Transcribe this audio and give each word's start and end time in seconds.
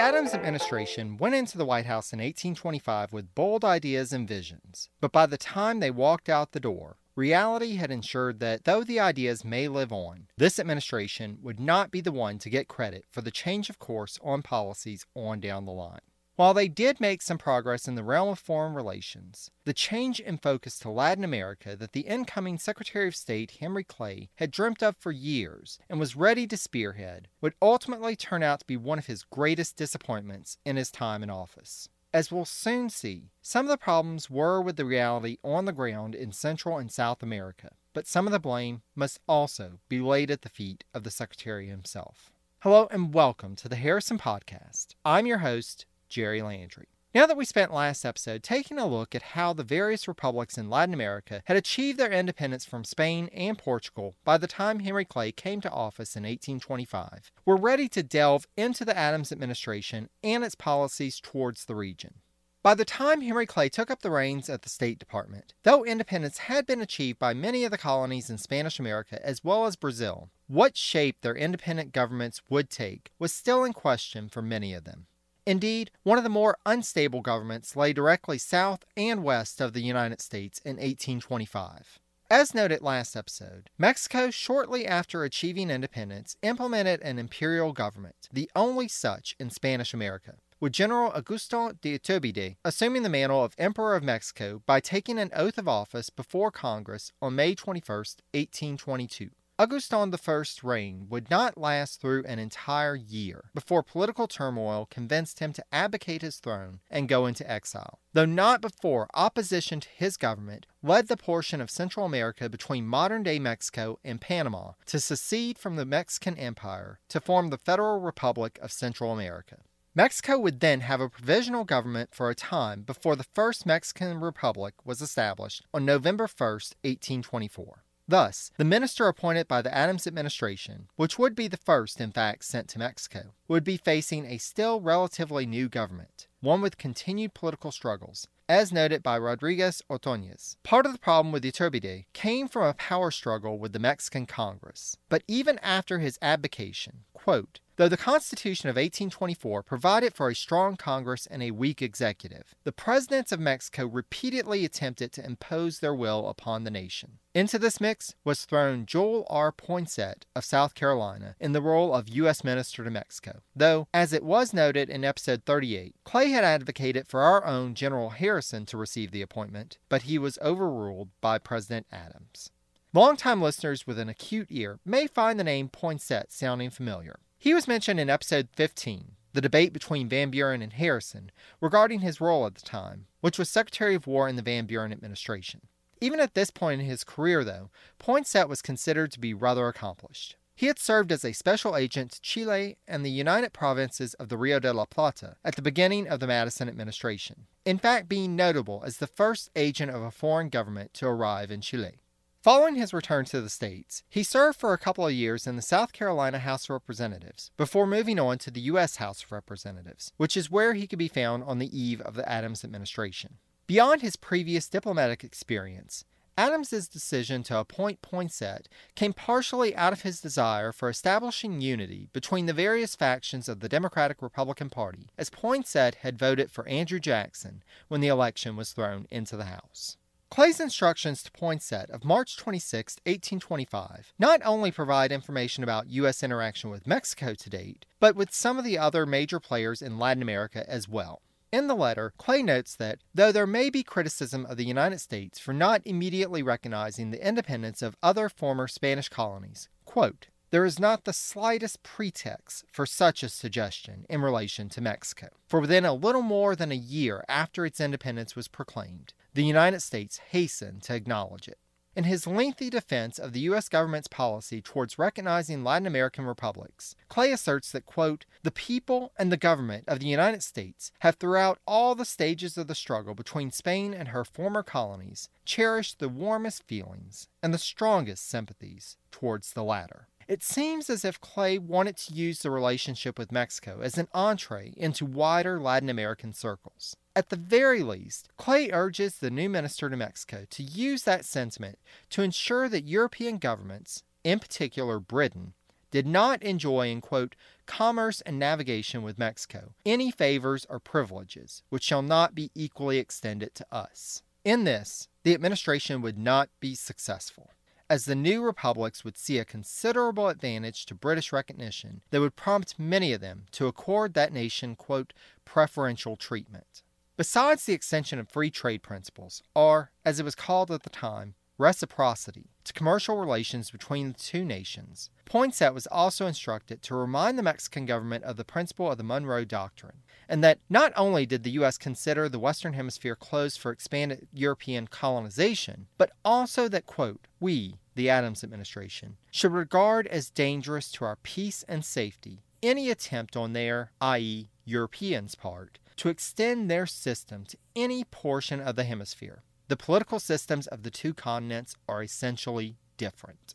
Adams 0.00 0.32
administration 0.32 1.18
went 1.18 1.34
into 1.34 1.58
the 1.58 1.66
White 1.66 1.84
House 1.84 2.10
in 2.14 2.20
1825 2.20 3.12
with 3.12 3.34
bold 3.34 3.66
ideas 3.66 4.14
and 4.14 4.26
visions, 4.26 4.88
but 4.98 5.12
by 5.12 5.26
the 5.26 5.36
time 5.36 5.78
they 5.78 5.90
walked 5.90 6.30
out 6.30 6.52
the 6.52 6.58
door, 6.58 6.96
reality 7.14 7.74
had 7.76 7.90
ensured 7.90 8.40
that 8.40 8.64
though 8.64 8.82
the 8.82 8.98
ideas 8.98 9.44
may 9.44 9.68
live 9.68 9.92
on, 9.92 10.28
this 10.38 10.58
administration 10.58 11.36
would 11.42 11.60
not 11.60 11.90
be 11.90 12.00
the 12.00 12.12
one 12.12 12.38
to 12.38 12.48
get 12.48 12.66
credit 12.66 13.04
for 13.10 13.20
the 13.20 13.30
change 13.30 13.68
of 13.68 13.78
course 13.78 14.18
on 14.24 14.40
policies 14.40 15.04
on 15.14 15.38
down 15.38 15.66
the 15.66 15.70
line. 15.70 16.00
While 16.40 16.54
they 16.54 16.68
did 16.68 17.02
make 17.02 17.20
some 17.20 17.36
progress 17.36 17.86
in 17.86 17.96
the 17.96 18.02
realm 18.02 18.30
of 18.30 18.38
foreign 18.38 18.72
relations, 18.72 19.50
the 19.66 19.74
change 19.74 20.20
in 20.20 20.38
focus 20.38 20.78
to 20.78 20.88
Latin 20.88 21.22
America 21.22 21.76
that 21.76 21.92
the 21.92 22.00
incoming 22.00 22.56
Secretary 22.56 23.06
of 23.06 23.14
State 23.14 23.58
Henry 23.60 23.84
Clay 23.84 24.30
had 24.36 24.50
dreamt 24.50 24.82
of 24.82 24.96
for 24.96 25.12
years 25.12 25.78
and 25.90 26.00
was 26.00 26.16
ready 26.16 26.46
to 26.46 26.56
spearhead 26.56 27.28
would 27.42 27.52
ultimately 27.60 28.16
turn 28.16 28.42
out 28.42 28.60
to 28.60 28.66
be 28.66 28.78
one 28.78 28.98
of 28.98 29.04
his 29.04 29.24
greatest 29.24 29.76
disappointments 29.76 30.56
in 30.64 30.76
his 30.76 30.90
time 30.90 31.22
in 31.22 31.28
office. 31.28 31.90
As 32.14 32.32
we'll 32.32 32.46
soon 32.46 32.88
see, 32.88 33.32
some 33.42 33.66
of 33.66 33.70
the 33.70 33.76
problems 33.76 34.30
were 34.30 34.62
with 34.62 34.76
the 34.76 34.86
reality 34.86 35.36
on 35.44 35.66
the 35.66 35.72
ground 35.72 36.14
in 36.14 36.32
Central 36.32 36.78
and 36.78 36.90
South 36.90 37.22
America, 37.22 37.72
but 37.92 38.06
some 38.06 38.26
of 38.26 38.32
the 38.32 38.40
blame 38.40 38.80
must 38.94 39.20
also 39.28 39.80
be 39.90 40.00
laid 40.00 40.30
at 40.30 40.40
the 40.40 40.48
feet 40.48 40.84
of 40.94 41.04
the 41.04 41.10
Secretary 41.10 41.68
himself. 41.68 42.32
Hello 42.62 42.88
and 42.90 43.14
welcome 43.14 43.56
to 43.56 43.70
the 43.70 43.76
Harrison 43.76 44.18
Podcast. 44.18 44.88
I'm 45.02 45.26
your 45.26 45.38
host, 45.38 45.86
Jerry 46.10 46.42
Landry. 46.42 46.88
Now 47.12 47.26
that 47.26 47.36
we 47.36 47.44
spent 47.44 47.72
last 47.72 48.04
episode 48.04 48.44
taking 48.44 48.78
a 48.78 48.86
look 48.86 49.16
at 49.16 49.22
how 49.34 49.52
the 49.52 49.64
various 49.64 50.06
republics 50.06 50.56
in 50.56 50.70
Latin 50.70 50.94
America 50.94 51.42
had 51.46 51.56
achieved 51.56 51.98
their 51.98 52.12
independence 52.12 52.64
from 52.64 52.84
Spain 52.84 53.28
and 53.32 53.58
Portugal 53.58 54.14
by 54.24 54.38
the 54.38 54.46
time 54.46 54.78
Henry 54.78 55.04
Clay 55.04 55.32
came 55.32 55.60
to 55.62 55.70
office 55.70 56.14
in 56.14 56.22
1825, 56.22 57.32
we're 57.44 57.56
ready 57.56 57.88
to 57.88 58.04
delve 58.04 58.46
into 58.56 58.84
the 58.84 58.96
Adams 58.96 59.32
administration 59.32 60.08
and 60.22 60.44
its 60.44 60.54
policies 60.54 61.18
towards 61.18 61.64
the 61.64 61.74
region. 61.74 62.14
By 62.62 62.74
the 62.74 62.84
time 62.84 63.22
Henry 63.22 63.46
Clay 63.46 63.68
took 63.68 63.90
up 63.90 64.02
the 64.02 64.10
reins 64.10 64.48
at 64.48 64.62
the 64.62 64.68
State 64.68 64.98
Department, 64.98 65.54
though 65.62 65.84
independence 65.84 66.38
had 66.38 66.66
been 66.66 66.82
achieved 66.82 67.18
by 67.18 67.34
many 67.34 67.64
of 67.64 67.70
the 67.70 67.78
colonies 67.78 68.30
in 68.30 68.38
Spanish 68.38 68.78
America 68.78 69.18
as 69.26 69.42
well 69.42 69.64
as 69.64 69.76
Brazil, 69.76 70.30
what 70.46 70.76
shape 70.76 71.22
their 71.22 71.34
independent 71.34 71.92
governments 71.92 72.42
would 72.48 72.68
take 72.68 73.10
was 73.18 73.32
still 73.32 73.64
in 73.64 73.72
question 73.72 74.28
for 74.28 74.42
many 74.42 74.74
of 74.74 74.84
them. 74.84 75.06
Indeed, 75.46 75.90
one 76.02 76.18
of 76.18 76.24
the 76.24 76.30
more 76.30 76.58
unstable 76.66 77.22
governments 77.22 77.76
lay 77.76 77.92
directly 77.92 78.38
south 78.38 78.84
and 78.96 79.24
west 79.24 79.60
of 79.60 79.72
the 79.72 79.82
United 79.82 80.20
States 80.20 80.60
in 80.64 80.76
1825. 80.76 81.98
As 82.32 82.54
noted 82.54 82.80
last 82.80 83.16
episode, 83.16 83.70
Mexico, 83.76 84.30
shortly 84.30 84.86
after 84.86 85.24
achieving 85.24 85.68
independence, 85.68 86.36
implemented 86.42 87.02
an 87.02 87.18
imperial 87.18 87.72
government, 87.72 88.28
the 88.32 88.48
only 88.54 88.86
such 88.86 89.34
in 89.40 89.50
Spanish 89.50 89.92
America, 89.92 90.36
with 90.60 90.72
General 90.72 91.10
Augustin 91.12 91.78
de 91.82 91.98
Iturbide 91.98 92.56
assuming 92.64 93.02
the 93.02 93.08
mantle 93.08 93.42
of 93.42 93.56
Emperor 93.58 93.96
of 93.96 94.04
Mexico 94.04 94.62
by 94.64 94.78
taking 94.78 95.18
an 95.18 95.32
oath 95.34 95.58
of 95.58 95.66
office 95.66 96.10
before 96.10 96.52
Congress 96.52 97.12
on 97.20 97.34
May 97.34 97.56
21, 97.56 97.96
1822. 97.96 99.30
Augustin 99.60 100.10
I's 100.26 100.64
reign 100.64 101.06
would 101.10 101.28
not 101.28 101.58
last 101.58 102.00
through 102.00 102.24
an 102.24 102.38
entire 102.38 102.96
year 102.96 103.50
before 103.54 103.82
political 103.82 104.26
turmoil 104.26 104.86
convinced 104.90 105.40
him 105.40 105.52
to 105.52 105.64
abdicate 105.70 106.22
his 106.22 106.38
throne 106.38 106.80
and 106.88 107.10
go 107.10 107.26
into 107.26 107.46
exile, 107.46 107.98
though 108.14 108.24
not 108.24 108.62
before 108.62 109.06
opposition 109.12 109.78
to 109.80 109.88
his 109.90 110.16
government 110.16 110.64
led 110.82 111.08
the 111.08 111.16
portion 111.18 111.60
of 111.60 111.70
Central 111.70 112.06
America 112.06 112.48
between 112.48 112.86
modern 112.86 113.22
day 113.22 113.38
Mexico 113.38 113.98
and 114.02 114.18
Panama 114.18 114.72
to 114.86 114.98
secede 114.98 115.58
from 115.58 115.76
the 115.76 115.84
Mexican 115.84 116.38
Empire 116.38 116.98
to 117.10 117.20
form 117.20 117.50
the 117.50 117.58
Federal 117.58 118.00
Republic 118.00 118.58
of 118.62 118.72
Central 118.72 119.12
America. 119.12 119.58
Mexico 119.94 120.38
would 120.38 120.60
then 120.60 120.80
have 120.80 121.02
a 121.02 121.10
provisional 121.10 121.64
government 121.64 122.14
for 122.14 122.30
a 122.30 122.34
time 122.34 122.80
before 122.80 123.14
the 123.14 123.24
first 123.34 123.66
Mexican 123.66 124.20
Republic 124.20 124.72
was 124.86 125.02
established 125.02 125.66
on 125.74 125.84
November 125.84 126.24
1, 126.24 126.48
1824. 126.48 127.84
Thus, 128.10 128.50
the 128.56 128.64
minister 128.64 129.06
appointed 129.06 129.46
by 129.46 129.62
the 129.62 129.72
Adams 129.72 130.04
administration, 130.04 130.88
which 130.96 131.16
would 131.16 131.36
be 131.36 131.46
the 131.46 131.56
first, 131.56 132.00
in 132.00 132.10
fact, 132.10 132.44
sent 132.44 132.66
to 132.70 132.78
Mexico, 132.80 133.34
would 133.46 133.62
be 133.62 133.76
facing 133.76 134.26
a 134.26 134.38
still 134.38 134.80
relatively 134.80 135.46
new 135.46 135.68
government, 135.68 136.26
one 136.40 136.60
with 136.60 136.76
continued 136.76 137.34
political 137.34 137.70
struggles, 137.70 138.26
as 138.48 138.72
noted 138.72 139.04
by 139.04 139.16
Rodriguez 139.16 139.80
Ordonez. 139.88 140.56
Part 140.64 140.86
of 140.86 140.92
the 140.92 140.98
problem 140.98 141.30
with 141.30 141.44
Iturbide 141.44 142.06
came 142.12 142.48
from 142.48 142.66
a 142.66 142.74
power 142.74 143.12
struggle 143.12 143.60
with 143.60 143.72
the 143.72 143.78
Mexican 143.78 144.26
Congress. 144.26 144.96
But 145.08 145.22
even 145.28 145.60
after 145.60 146.00
his 146.00 146.18
abdication, 146.20 147.04
quote, 147.22 147.60
Though 147.76 147.88
the 147.88 147.96
Constitution 147.96 148.68
of 148.68 148.76
1824 148.76 149.62
provided 149.62 150.12
for 150.12 150.28
a 150.28 150.34
strong 150.34 150.76
Congress 150.76 151.26
and 151.26 151.42
a 151.42 151.50
weak 151.50 151.80
executive, 151.80 152.54
the 152.62 152.72
presidents 152.72 153.32
of 153.32 153.40
Mexico 153.40 153.86
repeatedly 153.86 154.66
attempted 154.66 155.12
to 155.12 155.24
impose 155.24 155.78
their 155.78 155.94
will 155.94 156.28
upon 156.28 156.64
the 156.64 156.70
nation. 156.70 157.20
Into 157.34 157.58
this 157.58 157.80
mix 157.80 158.14
was 158.22 158.44
thrown 158.44 158.84
Joel 158.84 159.26
R. 159.30 159.50
Poinsett 159.50 160.26
of 160.36 160.44
South 160.44 160.74
Carolina 160.74 161.36
in 161.40 161.52
the 161.52 161.62
role 161.62 161.94
of 161.94 162.08
U.S. 162.10 162.44
Minister 162.44 162.84
to 162.84 162.90
Mexico, 162.90 163.40
though, 163.56 163.86
as 163.94 164.12
it 164.12 164.24
was 164.24 164.52
noted 164.52 164.90
in 164.90 165.02
episode 165.02 165.44
38, 165.46 165.94
Clay 166.04 166.32
had 166.32 166.44
advocated 166.44 167.08
for 167.08 167.22
our 167.22 167.46
own 167.46 167.74
General 167.74 168.10
Harrison 168.10 168.66
to 168.66 168.76
receive 168.76 169.10
the 169.10 169.22
appointment, 169.22 169.78
but 169.88 170.02
he 170.02 170.18
was 170.18 170.38
overruled 170.42 171.08
by 171.22 171.38
President 171.38 171.86
Adams. 171.90 172.50
Longtime 172.92 173.40
listeners 173.40 173.86
with 173.86 174.00
an 174.00 174.08
acute 174.08 174.48
ear 174.50 174.80
may 174.84 175.06
find 175.06 175.38
the 175.38 175.44
name 175.44 175.68
Poinsett 175.68 176.32
sounding 176.32 176.70
familiar. 176.70 177.20
He 177.38 177.54
was 177.54 177.68
mentioned 177.68 178.00
in 178.00 178.10
episode 178.10 178.48
15, 178.56 179.12
the 179.32 179.40
debate 179.40 179.72
between 179.72 180.08
Van 180.08 180.28
Buren 180.28 180.60
and 180.60 180.72
Harrison 180.72 181.30
regarding 181.60 182.00
his 182.00 182.20
role 182.20 182.46
at 182.46 182.56
the 182.56 182.62
time, 182.62 183.06
which 183.20 183.38
was 183.38 183.48
Secretary 183.48 183.94
of 183.94 184.08
War 184.08 184.28
in 184.28 184.34
the 184.34 184.42
Van 184.42 184.66
Buren 184.66 184.90
administration. 184.90 185.60
Even 186.00 186.18
at 186.18 186.34
this 186.34 186.50
point 186.50 186.80
in 186.80 186.86
his 186.88 187.04
career, 187.04 187.44
though, 187.44 187.70
Poinsett 188.00 188.48
was 188.48 188.60
considered 188.60 189.12
to 189.12 189.20
be 189.20 189.34
rather 189.34 189.68
accomplished. 189.68 190.34
He 190.56 190.66
had 190.66 190.80
served 190.80 191.12
as 191.12 191.24
a 191.24 191.30
special 191.30 191.76
agent 191.76 192.10
to 192.10 192.20
Chile 192.20 192.76
and 192.88 193.06
the 193.06 193.10
United 193.10 193.52
Provinces 193.52 194.14
of 194.14 194.30
the 194.30 194.36
Rio 194.36 194.58
de 194.58 194.72
la 194.72 194.84
Plata 194.84 195.36
at 195.44 195.54
the 195.54 195.62
beginning 195.62 196.08
of 196.08 196.18
the 196.18 196.26
Madison 196.26 196.68
administration, 196.68 197.46
in 197.64 197.78
fact, 197.78 198.08
being 198.08 198.34
notable 198.34 198.82
as 198.84 198.96
the 198.96 199.06
first 199.06 199.48
agent 199.54 199.92
of 199.92 200.02
a 200.02 200.10
foreign 200.10 200.48
government 200.48 200.92
to 200.94 201.06
arrive 201.06 201.52
in 201.52 201.60
Chile. 201.60 202.00
Following 202.42 202.76
his 202.76 202.94
return 202.94 203.26
to 203.26 203.42
the 203.42 203.50
States, 203.50 204.02
he 204.08 204.22
served 204.22 204.58
for 204.58 204.72
a 204.72 204.78
couple 204.78 205.06
of 205.06 205.12
years 205.12 205.46
in 205.46 205.56
the 205.56 205.62
South 205.62 205.92
Carolina 205.92 206.38
House 206.38 206.64
of 206.64 206.70
Representatives 206.70 207.50
before 207.58 207.86
moving 207.86 208.18
on 208.18 208.38
to 208.38 208.50
the 208.50 208.62
U.S. 208.62 208.96
House 208.96 209.22
of 209.22 209.30
Representatives, 209.30 210.14
which 210.16 210.38
is 210.38 210.50
where 210.50 210.72
he 210.72 210.86
could 210.86 210.98
be 210.98 211.06
found 211.06 211.44
on 211.44 211.58
the 211.58 211.78
eve 211.78 212.00
of 212.00 212.14
the 212.14 212.26
Adams 212.26 212.64
administration. 212.64 213.34
Beyond 213.66 214.00
his 214.00 214.16
previous 214.16 214.70
diplomatic 214.70 215.22
experience, 215.22 216.06
Adams's 216.38 216.88
decision 216.88 217.42
to 217.42 217.58
appoint 217.58 218.00
Poinsett 218.00 218.68
came 218.94 219.12
partially 219.12 219.76
out 219.76 219.92
of 219.92 220.00
his 220.00 220.18
desire 220.22 220.72
for 220.72 220.88
establishing 220.88 221.60
unity 221.60 222.08
between 222.14 222.46
the 222.46 222.54
various 222.54 222.96
factions 222.96 223.50
of 223.50 223.60
the 223.60 223.68
Democratic 223.68 224.22
Republican 224.22 224.70
Party, 224.70 225.10
as 225.18 225.28
Poinsett 225.28 225.96
had 225.96 226.18
voted 226.18 226.50
for 226.50 226.66
Andrew 226.66 227.00
Jackson 227.00 227.62
when 227.88 228.00
the 228.00 228.08
election 228.08 228.56
was 228.56 228.72
thrown 228.72 229.06
into 229.10 229.36
the 229.36 229.44
House. 229.44 229.98
Clay's 230.30 230.60
instructions 230.60 231.24
to 231.24 231.32
Poinsett 231.32 231.90
of 231.90 232.04
March 232.04 232.36
26, 232.36 232.98
1825, 233.04 234.12
not 234.16 234.40
only 234.44 234.70
provide 234.70 235.10
information 235.10 235.64
about 235.64 235.90
U.S. 235.90 236.22
interaction 236.22 236.70
with 236.70 236.86
Mexico 236.86 237.34
to 237.34 237.50
date, 237.50 237.84
but 237.98 238.14
with 238.14 238.32
some 238.32 238.56
of 238.56 238.64
the 238.64 238.78
other 238.78 239.04
major 239.04 239.40
players 239.40 239.82
in 239.82 239.98
Latin 239.98 240.22
America 240.22 240.64
as 240.70 240.88
well. 240.88 241.20
In 241.50 241.66
the 241.66 241.74
letter, 241.74 242.12
Clay 242.16 242.44
notes 242.44 242.76
that, 242.76 243.00
though 243.12 243.32
there 243.32 243.44
may 243.44 243.70
be 243.70 243.82
criticism 243.82 244.46
of 244.46 244.56
the 244.56 244.64
United 244.64 245.00
States 245.00 245.40
for 245.40 245.52
not 245.52 245.82
immediately 245.84 246.44
recognizing 246.44 247.10
the 247.10 247.26
independence 247.26 247.82
of 247.82 247.96
other 248.00 248.28
former 248.28 248.68
Spanish 248.68 249.08
colonies, 249.08 249.68
quote, 249.84 250.28
there 250.50 250.64
is 250.64 250.78
not 250.78 251.04
the 251.04 251.12
slightest 251.12 251.82
pretext 251.82 252.64
for 252.70 252.86
such 252.86 253.24
a 253.24 253.28
suggestion 253.28 254.06
in 254.08 254.20
relation 254.20 254.68
to 254.68 254.80
Mexico. 254.80 255.28
For 255.48 255.60
within 255.60 255.84
a 255.84 255.94
little 255.94 256.22
more 256.22 256.54
than 256.54 256.70
a 256.70 256.76
year 256.76 257.24
after 257.28 257.66
its 257.66 257.80
independence 257.80 258.34
was 258.34 258.48
proclaimed, 258.48 259.12
the 259.34 259.44
United 259.44 259.80
States 259.80 260.18
hastened 260.30 260.82
to 260.84 260.94
acknowledge 260.94 261.48
it. 261.48 261.58
In 261.96 262.04
his 262.04 262.26
lengthy 262.26 262.70
defense 262.70 263.18
of 263.18 263.32
the 263.32 263.40
U.S. 263.40 263.68
government's 263.68 264.06
policy 264.06 264.62
towards 264.62 264.98
recognizing 264.98 265.64
Latin 265.64 265.88
American 265.88 266.24
republics, 266.24 266.94
Clay 267.08 267.32
asserts 267.32 267.72
that, 267.72 267.84
quote, 267.84 268.26
the 268.44 268.52
people 268.52 269.12
and 269.18 269.32
the 269.32 269.36
government 269.36 269.84
of 269.88 269.98
the 269.98 270.06
United 270.06 270.44
States 270.44 270.92
have 271.00 271.16
throughout 271.16 271.58
all 271.66 271.96
the 271.96 272.04
stages 272.04 272.56
of 272.56 272.68
the 272.68 272.76
struggle 272.76 273.14
between 273.14 273.50
Spain 273.50 273.92
and 273.92 274.08
her 274.08 274.24
former 274.24 274.62
colonies 274.62 275.28
cherished 275.44 275.98
the 275.98 276.08
warmest 276.08 276.62
feelings 276.62 277.26
and 277.42 277.52
the 277.52 277.58
strongest 277.58 278.28
sympathies 278.28 278.96
towards 279.10 279.52
the 279.52 279.64
latter. 279.64 280.06
It 280.28 280.44
seems 280.44 280.88
as 280.88 281.04
if 281.04 281.20
Clay 281.20 281.58
wanted 281.58 281.96
to 281.96 282.14
use 282.14 282.38
the 282.38 282.52
relationship 282.52 283.18
with 283.18 283.32
Mexico 283.32 283.80
as 283.82 283.98
an 283.98 284.06
entree 284.14 284.72
into 284.76 285.04
wider 285.04 285.58
Latin 285.58 285.88
American 285.88 286.32
circles. 286.32 286.96
At 287.20 287.28
the 287.28 287.36
very 287.36 287.82
least, 287.82 288.30
Clay 288.38 288.70
urges 288.70 289.18
the 289.18 289.30
new 289.30 289.50
minister 289.50 289.90
to 289.90 289.94
Mexico 289.94 290.46
to 290.48 290.62
use 290.62 291.02
that 291.02 291.26
sentiment 291.26 291.78
to 292.08 292.22
ensure 292.22 292.66
that 292.70 292.86
European 292.86 293.36
governments, 293.36 294.04
in 294.24 294.38
particular 294.38 294.98
Britain, 294.98 295.52
did 295.90 296.06
not 296.06 296.42
enjoy 296.42 296.88
in 296.88 297.02
quote 297.02 297.36
commerce 297.66 298.22
and 298.22 298.38
navigation 298.38 299.02
with 299.02 299.18
Mexico 299.18 299.74
any 299.84 300.10
favors 300.10 300.64
or 300.70 300.78
privileges 300.78 301.62
which 301.68 301.82
shall 301.82 302.00
not 302.00 302.34
be 302.34 302.50
equally 302.54 302.96
extended 302.96 303.54
to 303.54 303.66
us. 303.70 304.22
In 304.42 304.64
this, 304.64 305.06
the 305.22 305.34
administration 305.34 306.00
would 306.00 306.16
not 306.16 306.48
be 306.58 306.74
successful 306.74 307.50
as 307.90 308.06
the 308.06 308.14
new 308.14 308.40
republics 308.40 309.04
would 309.04 309.18
see 309.18 309.38
a 309.38 309.44
considerable 309.44 310.28
advantage 310.28 310.86
to 310.86 310.94
British 310.94 311.34
recognition 311.34 312.00
that 312.12 312.20
would 312.20 312.34
prompt 312.34 312.78
many 312.78 313.12
of 313.12 313.20
them 313.20 313.44
to 313.52 313.66
accord 313.66 314.14
that 314.14 314.32
nation, 314.32 314.74
quote, 314.74 315.12
preferential 315.44 316.16
treatment. 316.16 316.82
Besides 317.20 317.66
the 317.66 317.74
extension 317.74 318.18
of 318.18 318.30
free 318.30 318.48
trade 318.48 318.82
principles, 318.82 319.42
or, 319.54 319.90
as 320.06 320.18
it 320.18 320.24
was 320.24 320.34
called 320.34 320.70
at 320.70 320.84
the 320.84 320.88
time, 320.88 321.34
reciprocity 321.58 322.48
to 322.64 322.72
commercial 322.72 323.18
relations 323.18 323.70
between 323.70 324.08
the 324.08 324.18
two 324.18 324.42
nations, 324.42 325.10
Poinsett 325.26 325.74
was 325.74 325.86
also 325.88 326.26
instructed 326.26 326.80
to 326.80 326.94
remind 326.94 327.36
the 327.36 327.42
Mexican 327.42 327.84
government 327.84 328.24
of 328.24 328.38
the 328.38 328.44
principle 328.46 328.90
of 328.90 328.96
the 328.96 329.04
Monroe 329.04 329.44
Doctrine, 329.44 329.98
and 330.30 330.42
that 330.42 330.60
not 330.70 330.94
only 330.96 331.26
did 331.26 331.42
the 331.42 331.50
U.S. 331.50 331.76
consider 331.76 332.26
the 332.26 332.38
Western 332.38 332.72
Hemisphere 332.72 333.16
closed 333.16 333.60
for 333.60 333.70
expanded 333.70 334.26
European 334.32 334.86
colonization, 334.88 335.88
but 335.98 336.12
also 336.24 336.68
that, 336.68 336.86
quote, 336.86 337.26
we, 337.38 337.74
the 337.96 338.08
Adams 338.08 338.42
administration, 338.42 339.18
should 339.30 339.52
regard 339.52 340.06
as 340.06 340.30
dangerous 340.30 340.90
to 340.92 341.04
our 341.04 341.16
peace 341.16 341.66
and 341.68 341.84
safety 341.84 342.44
any 342.62 342.90
attempt 342.90 343.36
on 343.36 343.52
their, 343.52 343.92
i.e., 344.00 344.48
Europeans' 344.64 345.34
part, 345.34 345.78
to 346.00 346.08
extend 346.08 346.70
their 346.70 346.86
system 346.86 347.44
to 347.44 347.56
any 347.76 348.04
portion 348.04 348.60
of 348.60 348.76
the 348.76 348.84
hemisphere 348.84 349.42
the 349.70 349.76
political 349.76 350.18
systems 350.18 350.66
of 350.66 350.82
the 350.82 350.90
two 350.90 351.14
continents 351.14 351.76
are 351.88 352.02
essentially 352.02 352.74
different. 352.96 353.54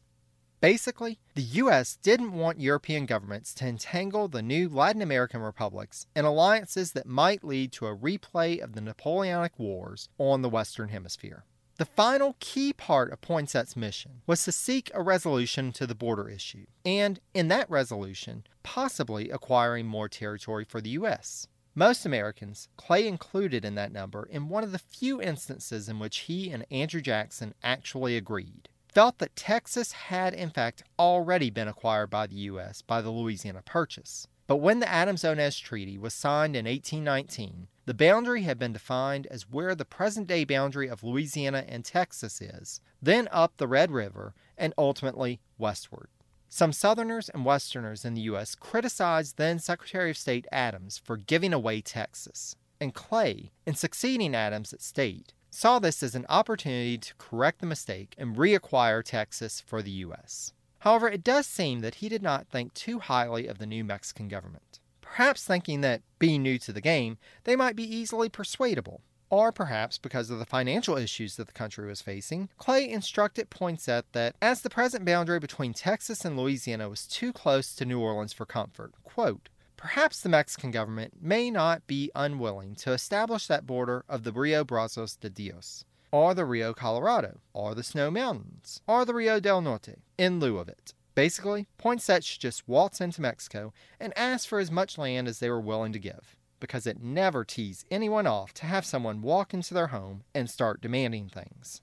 Basically, 0.61 1.19
the 1.33 1.41
U.S. 1.41 1.97
didn't 2.01 2.31
want 2.31 2.61
European 2.61 3.05
governments 3.05 3.53
to 3.55 3.67
entangle 3.67 4.29
the 4.29 4.41
new 4.41 4.69
Latin 4.69 5.01
American 5.01 5.41
republics 5.41 6.07
in 6.15 6.23
alliances 6.23 6.93
that 6.93 7.05
might 7.05 7.43
lead 7.43 7.73
to 7.73 7.87
a 7.87 7.97
replay 7.97 8.63
of 8.63 8.75
the 8.75 8.79
Napoleonic 8.79 9.59
Wars 9.59 10.07
on 10.17 10.41
the 10.41 10.47
Western 10.47 10.87
Hemisphere. 10.87 11.43
The 11.79 11.85
final 11.85 12.37
key 12.39 12.71
part 12.71 13.11
of 13.11 13.19
Poinsett's 13.19 13.75
mission 13.75 14.21
was 14.25 14.41
to 14.45 14.53
seek 14.53 14.89
a 14.93 15.03
resolution 15.03 15.73
to 15.73 15.85
the 15.85 15.95
border 15.95 16.29
issue, 16.29 16.65
and 16.85 17.19
in 17.33 17.49
that 17.49 17.69
resolution, 17.69 18.45
possibly 18.63 19.29
acquiring 19.29 19.85
more 19.85 20.07
territory 20.07 20.63
for 20.63 20.79
the 20.79 20.91
U.S. 20.91 21.47
Most 21.77 22.05
Americans, 22.05 22.69
Clay 22.77 23.05
included 23.05 23.65
in 23.65 23.75
that 23.75 23.91
number, 23.91 24.25
in 24.31 24.47
one 24.47 24.63
of 24.63 24.71
the 24.71 24.79
few 24.79 25.21
instances 25.21 25.89
in 25.89 25.99
which 25.99 26.19
he 26.19 26.49
and 26.49 26.65
Andrew 26.71 27.01
Jackson 27.01 27.53
actually 27.61 28.15
agreed, 28.15 28.69
felt 28.87 29.17
that 29.17 29.35
Texas 29.35 29.91
had 29.91 30.33
in 30.33 30.51
fact 30.51 30.83
already 30.97 31.49
been 31.49 31.67
acquired 31.67 32.09
by 32.09 32.27
the 32.27 32.37
U.S. 32.37 32.81
by 32.81 33.01
the 33.01 33.09
Louisiana 33.09 33.61
Purchase. 33.61 34.25
But 34.47 34.57
when 34.57 34.79
the 34.79 34.87
Adams 34.89 35.23
Onís 35.23 35.61
Treaty 35.61 35.97
was 35.97 36.13
signed 36.13 36.55
in 36.55 36.63
1819, 36.63 37.67
the 37.85 37.93
boundary 37.93 38.43
had 38.43 38.57
been 38.57 38.71
defined 38.71 39.27
as 39.27 39.49
where 39.49 39.75
the 39.75 39.83
present 39.83 40.27
day 40.27 40.45
boundary 40.45 40.87
of 40.87 41.03
Louisiana 41.03 41.65
and 41.67 41.83
Texas 41.83 42.39
is, 42.39 42.79
then 43.01 43.27
up 43.33 43.57
the 43.57 43.67
Red 43.67 43.91
River, 43.91 44.33
and 44.57 44.73
ultimately 44.77 45.41
westward. 45.57 46.07
Some 46.49 46.71
Southerners 46.71 47.29
and 47.29 47.43
Westerners 47.43 48.05
in 48.05 48.13
the 48.13 48.21
U.S. 48.21 48.55
criticized 48.55 49.37
then 49.37 49.59
Secretary 49.59 50.11
of 50.11 50.17
State 50.17 50.47
Adams 50.51 50.97
for 50.97 51.17
giving 51.17 51.53
away 51.53 51.81
Texas, 51.81 52.55
and 52.79 52.93
Clay, 52.93 53.51
in 53.65 53.75
succeeding 53.75 54.35
Adams 54.35 54.71
at 54.71 54.81
State, 54.81 55.33
saw 55.49 55.79
this 55.79 56.03
as 56.03 56.15
an 56.15 56.25
opportunity 56.29 56.97
to 56.97 57.15
correct 57.15 57.59
the 57.59 57.65
mistake 57.65 58.13
and 58.17 58.35
reacquire 58.35 59.03
Texas 59.03 59.59
for 59.59 59.81
the 59.81 59.91
U.S. 59.91 60.53
However, 60.79 61.09
it 61.09 61.23
does 61.23 61.47
seem 61.47 61.79
that 61.79 61.95
he 61.95 62.09
did 62.09 62.21
not 62.21 62.47
think 62.47 62.73
too 62.73 62.99
highly 62.99 63.47
of 63.47 63.57
the 63.57 63.65
new 63.65 63.83
Mexican 63.83 64.27
government, 64.27 64.79
perhaps 65.01 65.43
thinking 65.43 65.81
that, 65.81 66.03
being 66.19 66.43
new 66.43 66.59
to 66.59 66.71
the 66.71 66.81
game, 66.81 67.17
they 67.43 67.55
might 67.55 67.75
be 67.75 67.83
easily 67.83 68.29
persuadable 68.29 69.01
or 69.29 69.51
perhaps 69.51 69.97
because 69.97 70.29
of 70.29 70.39
the 70.39 70.45
financial 70.45 70.97
issues 70.97 71.35
that 71.35 71.47
the 71.47 71.53
country 71.53 71.87
was 71.87 72.01
facing, 72.01 72.49
Clay 72.57 72.89
instructed 72.89 73.49
Poinsett 73.49 74.05
that 74.11 74.35
as 74.41 74.61
the 74.61 74.69
present 74.69 75.05
boundary 75.05 75.39
between 75.39 75.73
Texas 75.73 76.25
and 76.25 76.37
Louisiana 76.37 76.89
was 76.89 77.07
too 77.07 77.33
close 77.33 77.75
to 77.75 77.85
New 77.85 77.99
Orleans 77.99 78.33
for 78.33 78.45
comfort, 78.45 78.93
quote, 79.03 79.49
Perhaps 79.77 80.21
the 80.21 80.29
Mexican 80.29 80.71
government 80.71 81.21
may 81.21 81.51
not 81.51 81.85
be 81.85 82.09
unwilling 82.15 82.75
to 82.75 82.91
establish 82.91 83.45
that 83.47 83.67
border 83.67 84.05
of 84.07 84.23
the 84.23 84.31
Rio 84.31 84.63
Brazos 84.63 85.15
de 85.15 85.29
Dios, 85.29 85.85
or 86.11 86.33
the 86.33 86.45
Rio 86.45 86.73
Colorado, 86.73 87.39
or 87.53 87.75
the 87.75 87.83
Snow 87.83 88.09
Mountains, 88.09 88.81
or 88.87 89.05
the 89.05 89.13
Rio 89.13 89.39
del 89.39 89.61
Norte, 89.61 89.99
in 90.17 90.39
lieu 90.39 90.57
of 90.57 90.69
it. 90.69 90.93
Basically, 91.13 91.67
Poinsett 91.77 92.23
should 92.23 92.41
just 92.41 92.67
waltz 92.67 92.99
into 92.99 93.21
Mexico 93.21 93.73
and 93.99 94.17
ask 94.17 94.47
for 94.47 94.59
as 94.59 94.71
much 94.71 94.97
land 94.97 95.27
as 95.27 95.39
they 95.39 95.49
were 95.49 95.61
willing 95.61 95.93
to 95.93 95.99
give 95.99 96.35
because 96.65 96.87
it 96.87 96.99
never 96.99 97.45
tees 97.45 97.85
anyone 97.91 98.25
off 98.25 98.51
to 98.51 98.65
have 98.65 98.87
someone 98.87 99.21
walk 99.21 99.53
into 99.53 99.71
their 99.71 99.87
home 99.87 100.23
and 100.33 100.49
start 100.49 100.81
demanding 100.81 101.29
things. 101.29 101.81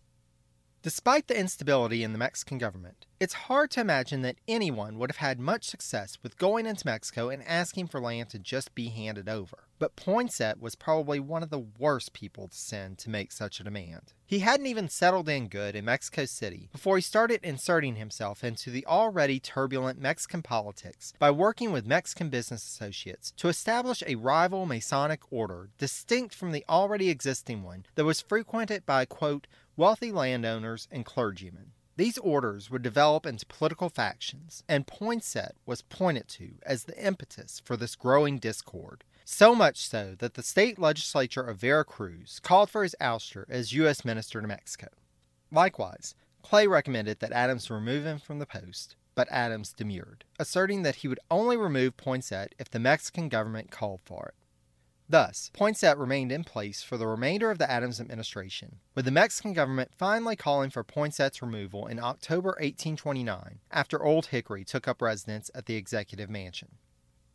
Despite 0.83 1.29
the 1.29 1.39
instability 1.39 2.03
in 2.03 2.11
the 2.11 2.19
Mexican 2.19 2.59
government, 2.59 3.07
it's 3.21 3.35
hard 3.35 3.71
to 3.71 3.81
imagine 3.81 4.23
that 4.23 4.41
anyone 4.49 4.99
would 4.99 5.13
have 5.13 5.19
had 5.19 5.39
much 5.39 5.69
success 5.69 6.19
with 6.25 6.37
going 6.37 6.67
into 6.67 6.85
Mexico 6.85 7.29
and 7.29 7.41
asking 7.47 7.87
for 7.87 8.01
land 8.01 8.31
to 8.31 8.39
just 8.41 8.75
be 8.75 8.89
handed 8.89 9.29
over. 9.29 9.59
But 9.79 9.95
Poinsett 9.95 10.61
was 10.61 10.75
probably 10.75 11.21
one 11.21 11.45
of 11.45 11.51
the 11.51 11.65
worst 11.79 12.13
people 12.13 12.49
to 12.49 12.57
send 12.57 12.99
to 12.99 13.11
make 13.11 13.31
such 13.31 13.61
a 13.61 13.65
demand. 13.65 14.13
He 14.27 14.41
hadn't 14.41 14.67
even 14.67 14.89
settled 14.89 15.29
in 15.29 15.47
good 15.47 15.77
in 15.77 15.85
Mexico 15.85 16.25
City 16.25 16.69
before 16.73 16.97
he 16.97 17.03
started 17.03 17.41
inserting 17.45 17.97
himself 17.97 18.43
into 18.43 18.71
the 18.71 18.87
already 18.87 19.39
turbulent 19.39 20.01
Mexican 20.01 20.43
politics 20.43 21.13
by 21.19 21.31
working 21.31 21.71
with 21.71 21.87
Mexican 21.87 22.29
business 22.29 22.65
associates 22.65 23.33
to 23.37 23.49
establish 23.49 24.03
a 24.07 24.17
rival 24.17 24.67
Masonic 24.67 25.21
order 25.31 25.71
distinct 25.79 26.35
from 26.35 26.51
the 26.51 26.65
already 26.69 27.09
existing 27.09 27.63
one 27.63 27.87
that 27.95 28.05
was 28.05 28.21
frequented 28.21 28.85
by, 28.85 29.05
quote, 29.05 29.47
wealthy 29.77 30.13
landowners, 30.13 30.89
and 30.91 31.05
clergymen. 31.05 31.73
These 31.97 32.19
orders 32.19 32.71
would 32.71 32.83
develop 32.83 33.27
into 33.27 33.47
political 33.47 33.91
factions, 33.91 34.65
and 34.69 34.87
Poinsett 34.87 35.53
was 35.67 35.83
pointed 35.83 36.27
to 36.29 36.55
as 36.65 36.85
the 36.85 36.99
impetus 36.99 37.61
for 37.65 37.77
this 37.77 37.97
growing 37.97 38.39
discord. 38.39 39.05
So 39.25 39.55
much 39.55 39.87
so 39.87 40.17
that 40.19 40.35
the 40.35 40.43
state 40.43 40.79
legislature 40.79 41.43
of 41.43 41.59
Veracruz 41.59 42.41
called 42.41 42.71
for 42.71 42.83
his 42.83 42.97
ouster 43.01 43.45
as 43.49 43.73
U.S. 43.75 44.05
Minister 44.05 44.41
to 44.41 44.49
Mexico. 44.49 44.89
Likewise, 45.51 46.15
Clay 46.43 46.67
recommended 46.67 47.21
that 47.21 47.33
Adams 47.33 47.71
remove 47.71 48.05
him 48.05 48.19
from 48.19 48.39
the 48.39 48.47
post, 48.47 48.97
but 49.15 49.29
Adams 49.31 49.73
demurred, 49.73 50.25
asserting 50.39 50.83
that 50.83 50.97
he 50.97 51.09
would 51.09 51.21
only 51.31 51.57
remove 51.57 51.97
Poinsett 51.97 52.55
if 52.59 52.71
the 52.71 52.79
Mexican 52.79 53.29
government 53.29 53.71
called 53.71 54.01
for 54.05 54.27
it. 54.29 54.35
Thus, 55.13 55.51
Poinsett 55.53 55.99
remained 55.99 56.33
in 56.33 56.43
place 56.43 56.83
for 56.83 56.97
the 56.97 57.07
remainder 57.07 57.51
of 57.51 57.59
the 57.59 57.71
Adams 57.71 58.01
administration, 58.01 58.77
with 58.95 59.05
the 59.05 59.11
Mexican 59.11 59.53
government 59.53 59.91
finally 59.95 60.37
calling 60.37 60.71
for 60.71 60.83
Poinsett's 60.83 61.43
removal 61.43 61.87
in 61.87 61.99
October 61.99 62.53
1829 62.53 63.59
after 63.71 64.03
Old 64.03 64.29
Hickory 64.29 64.65
took 64.65 64.89
up 64.89 65.03
residence 65.03 65.51
at 65.55 65.67
the 65.67 65.77
Executive 65.77 66.31
Mansion. 66.31 66.79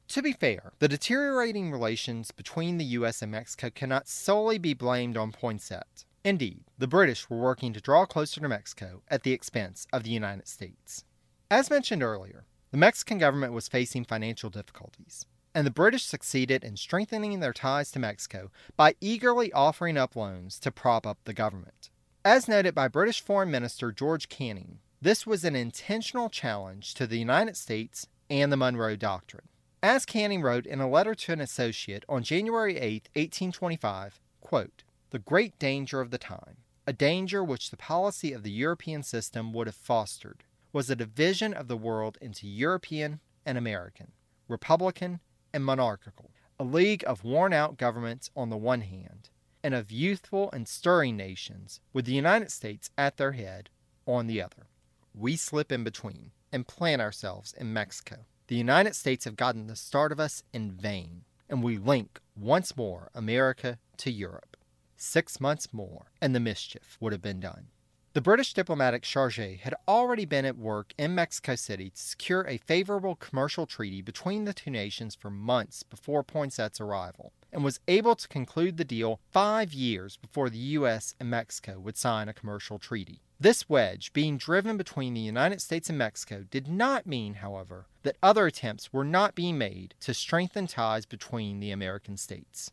To 0.08 0.24
be 0.24 0.34
fair, 0.34 0.74
the 0.80 0.88
deteriorating 0.88 1.72
relations 1.72 2.32
between 2.32 2.80
the 2.80 2.86
U.S. 2.86 3.22
and 3.22 3.32
Mexico 3.32 3.70
cannot 3.70 4.08
solely 4.08 4.58
be 4.58 4.74
blamed 4.74 5.16
on 5.16 5.32
Poinsett. 5.32 6.06
Indeed, 6.24 6.64
the 6.80 6.88
British 6.88 7.30
were 7.30 7.38
working 7.38 7.74
to 7.74 7.80
draw 7.80 8.08
closer 8.08 8.42
to 8.42 8.50
Mexico 8.50 9.04
at 9.08 9.22
the 9.22 9.34
expense 9.34 9.86
of 9.94 10.02
the 10.02 10.10
United 10.10 10.48
States. 10.48 11.04
As 11.52 11.70
mentioned 11.70 12.02
earlier, 12.02 12.48
the 12.72 12.78
Mexican 12.78 13.20
government 13.20 13.54
was 13.54 13.68
facing 13.68 14.04
financial 14.04 14.50
difficulties 14.50 15.28
and 15.58 15.66
the 15.66 15.72
British 15.72 16.04
succeeded 16.04 16.64
in 16.64 16.78
strengthening 16.78 17.40
their 17.40 17.52
ties 17.52 17.90
to 17.90 17.98
Mexico 17.98 18.52
by 18.76 18.94
eagerly 19.02 19.52
offering 19.54 19.98
up 19.98 20.16
loans 20.16 20.60
to 20.60 20.70
prop 20.70 21.08
up 21.08 21.18
the 21.24 21.34
government. 21.34 21.90
As 22.24 22.48
noted 22.48 22.76
by 22.76 22.88
British 22.88 23.22
Foreign 23.22 23.50
Minister 23.50 23.92
George 23.92 24.30
Canning, 24.30 24.78
this 25.02 25.26
was 25.26 25.44
an 25.44 25.56
intentional 25.56 26.30
challenge 26.30 26.94
to 26.94 27.08
the 27.08 27.18
United 27.18 27.58
States 27.58 28.06
and 28.30 28.52
the 28.52 28.56
Monroe 28.56 28.96
Doctrine. 28.96 29.48
As 29.82 30.06
Canning 30.06 30.44
wrote 30.44 30.68
in 30.68 30.80
a 30.80 30.88
letter 30.88 31.16
to 31.16 31.34
an 31.34 31.42
associate 31.42 32.06
on 32.08 32.22
January 32.22 32.78
8, 32.78 33.10
1825, 33.16 34.22
quote, 34.42 34.84
The 35.10 35.18
great 35.18 35.58
danger 35.58 36.02
of 36.02 36.12
the 36.12 36.20
time, 36.20 36.58
a 36.86 36.94
danger 36.94 37.44
which 37.44 37.72
the 37.72 37.78
policy 37.78 38.32
of 38.32 38.44
the 38.44 38.52
European 38.52 39.02
system 39.02 39.52
would 39.54 39.66
have 39.66 39.76
fostered, 39.76 40.44
was 40.72 40.92
a 40.92 40.96
division 40.96 41.52
of 41.52 41.68
the 41.68 41.78
world 41.78 42.20
into 42.22 42.48
European 42.48 43.22
and 43.44 43.58
American, 43.58 44.12
Republican 44.48 45.20
and 45.54 45.64
monarchical, 45.64 46.32
a 46.60 46.64
league 46.64 47.04
of 47.08 47.24
worn 47.24 47.54
out 47.54 47.78
governments 47.78 48.30
on 48.36 48.50
the 48.50 48.58
one 48.58 48.82
hand, 48.82 49.30
and 49.64 49.74
of 49.74 49.92
youthful 49.92 50.50
and 50.52 50.68
stirring 50.68 51.18
nations, 51.18 51.80
with 51.94 52.06
the 52.06 52.14
United 52.14 52.52
States 52.52 52.90
at 52.98 53.18
their 53.18 53.34
head, 53.34 53.70
on 54.06 54.28
the 54.28 54.42
other. 54.42 54.68
We 55.14 55.36
slip 55.36 55.72
in 55.72 55.84
between 55.84 56.32
and 56.52 56.68
plant 56.68 57.02
ourselves 57.02 57.54
in 57.54 57.74
Mexico. 57.74 58.26
The 58.48 58.56
United 58.56 58.96
States 58.96 59.26
have 59.26 59.36
gotten 59.36 59.68
the 59.68 59.76
start 59.76 60.12
of 60.12 60.20
us 60.20 60.44
in 60.54 60.72
vain, 60.72 61.24
and 61.50 61.62
we 61.62 61.78
link 61.78 62.20
once 62.36 62.78
more 62.78 63.10
America 63.14 63.78
to 63.98 64.12
Europe. 64.12 64.56
Six 64.96 65.40
months 65.40 65.74
more, 65.74 66.12
and 66.22 66.34
the 66.34 66.40
mischief 66.40 66.98
would 67.00 67.12
have 67.12 67.22
been 67.22 67.40
done. 67.40 67.68
The 68.18 68.22
British 68.22 68.56
diplomatic 68.56 69.04
charge 69.04 69.36
had 69.36 69.76
already 69.88 70.26
been 70.26 70.44
at 70.44 70.58
work 70.58 70.92
in 70.98 71.14
Mexico 71.14 71.54
City 71.54 71.92
to 71.92 72.02
secure 72.02 72.48
a 72.48 72.58
favorable 72.58 73.14
commercial 73.14 73.68
treaty 73.68 74.02
between 74.02 74.46
the 74.46 74.56
two 74.56 74.72
nations 74.72 75.14
for 75.14 75.30
months 75.30 75.84
before 75.84 76.24
Poinsett's 76.24 76.82
arrival, 76.82 77.32
and 77.54 77.64
was 77.64 77.80
able 77.88 78.16
to 78.16 78.28
conclude 78.28 78.78
the 78.78 78.84
deal 78.84 79.20
five 79.30 79.72
years 79.72 80.18
before 80.18 80.50
the 80.50 80.58
U.S. 80.58 81.14
and 81.20 81.30
Mexico 81.30 81.80
would 81.80 81.96
sign 81.96 82.28
a 82.28 82.34
commercial 82.34 82.80
treaty. 82.80 83.22
This 83.40 83.70
wedge 83.70 84.12
being 84.14 84.40
driven 84.40 84.78
between 84.78 85.14
the 85.14 85.22
United 85.22 85.62
States 85.62 85.88
and 85.88 86.00
Mexico 86.00 86.44
did 86.50 86.68
not 86.68 87.06
mean, 87.06 87.36
however, 87.36 87.86
that 88.02 88.18
other 88.24 88.48
attempts 88.48 88.92
were 88.92 89.06
not 89.06 89.36
being 89.36 89.60
made 89.60 89.94
to 90.00 90.16
strengthen 90.16 90.66
ties 90.66 91.06
between 91.06 91.60
the 91.60 91.70
American 91.70 92.18
states. 92.18 92.72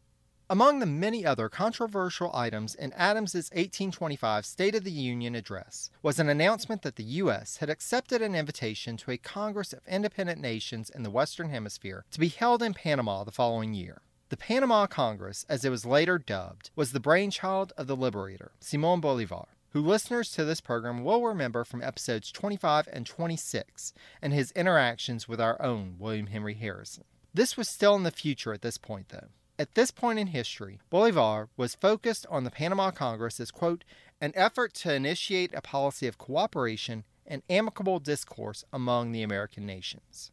Among 0.55 0.79
the 0.79 0.87
many 0.87 1.27
other 1.27 1.49
controversial 1.49 2.31
items 2.33 2.77
in 2.77 2.93
Adams's 2.93 3.51
1825 3.51 4.47
State 4.47 4.77
of 4.77 4.85
the 4.85 4.93
Union 4.93 5.35
address 5.35 5.91
was 6.01 6.21
an 6.21 6.29
announcement 6.29 6.83
that 6.83 6.95
the 6.95 7.19
U.S. 7.25 7.57
had 7.57 7.69
accepted 7.69 8.23
an 8.23 8.37
invitation 8.37 8.97
to 8.99 9.11
a 9.11 9.17
Congress 9.17 9.73
of 9.73 9.81
Independent 9.89 10.41
Nations 10.41 10.91
in 10.91 11.03
the 11.03 11.11
Western 11.11 11.51
Hemisphere 11.51 12.05
to 12.13 12.21
be 12.21 12.29
held 12.29 12.63
in 12.63 12.73
Panama 12.73 13.25
the 13.25 13.33
following 13.33 13.75
year. 13.75 14.03
The 14.29 14.37
Panama 14.37 14.87
Congress, 14.87 15.45
as 15.49 15.65
it 15.65 15.71
was 15.71 15.85
later 15.85 16.19
dubbed, 16.19 16.71
was 16.77 16.93
the 16.93 17.01
brainchild 17.01 17.73
of 17.77 17.89
the 17.89 17.97
liberator, 17.97 18.53
Simon 18.61 19.01
Bolivar, 19.01 19.49
who 19.71 19.81
listeners 19.81 20.31
to 20.35 20.45
this 20.45 20.61
program 20.61 21.03
will 21.03 21.25
remember 21.25 21.65
from 21.65 21.83
episodes 21.83 22.31
25 22.31 22.89
and 22.93 23.05
26 23.05 23.93
and 24.23 24.33
his 24.33 24.53
interactions 24.53 25.27
with 25.27 25.41
our 25.41 25.61
own 25.61 25.97
William 25.99 26.29
Henry 26.29 26.55
Harrison. 26.55 27.03
This 27.35 27.57
was 27.57 27.69
still 27.69 27.97
in 27.97 28.05
the 28.05 28.13
future 28.13 28.53
at 28.53 28.63
this 28.63 28.79
point, 28.79 29.09
though. 29.09 29.31
At 29.57 29.77
this 29.77 29.93
point 29.93 30.19
in 30.19 30.29
history, 30.29 30.81
Bolivar 30.91 31.49
was 31.57 31.77
focused 31.77 32.27
on 32.29 32.43
the 32.43 32.51
Panama 32.51 32.91
Congress 32.91 33.39
as, 33.39 33.53
quote, 33.53 33.85
an 34.21 34.33
effort 34.35 34.75
to 34.75 34.93
initiate 34.93 35.55
a 35.55 35.61
policy 35.61 36.09
of 36.09 36.19
cooperation 36.19 37.05
and 37.25 37.43
amicable 37.49 38.01
discourse 38.01 38.65
among 38.73 39.13
the 39.13 39.23
American 39.23 39.65
nations. 39.65 40.33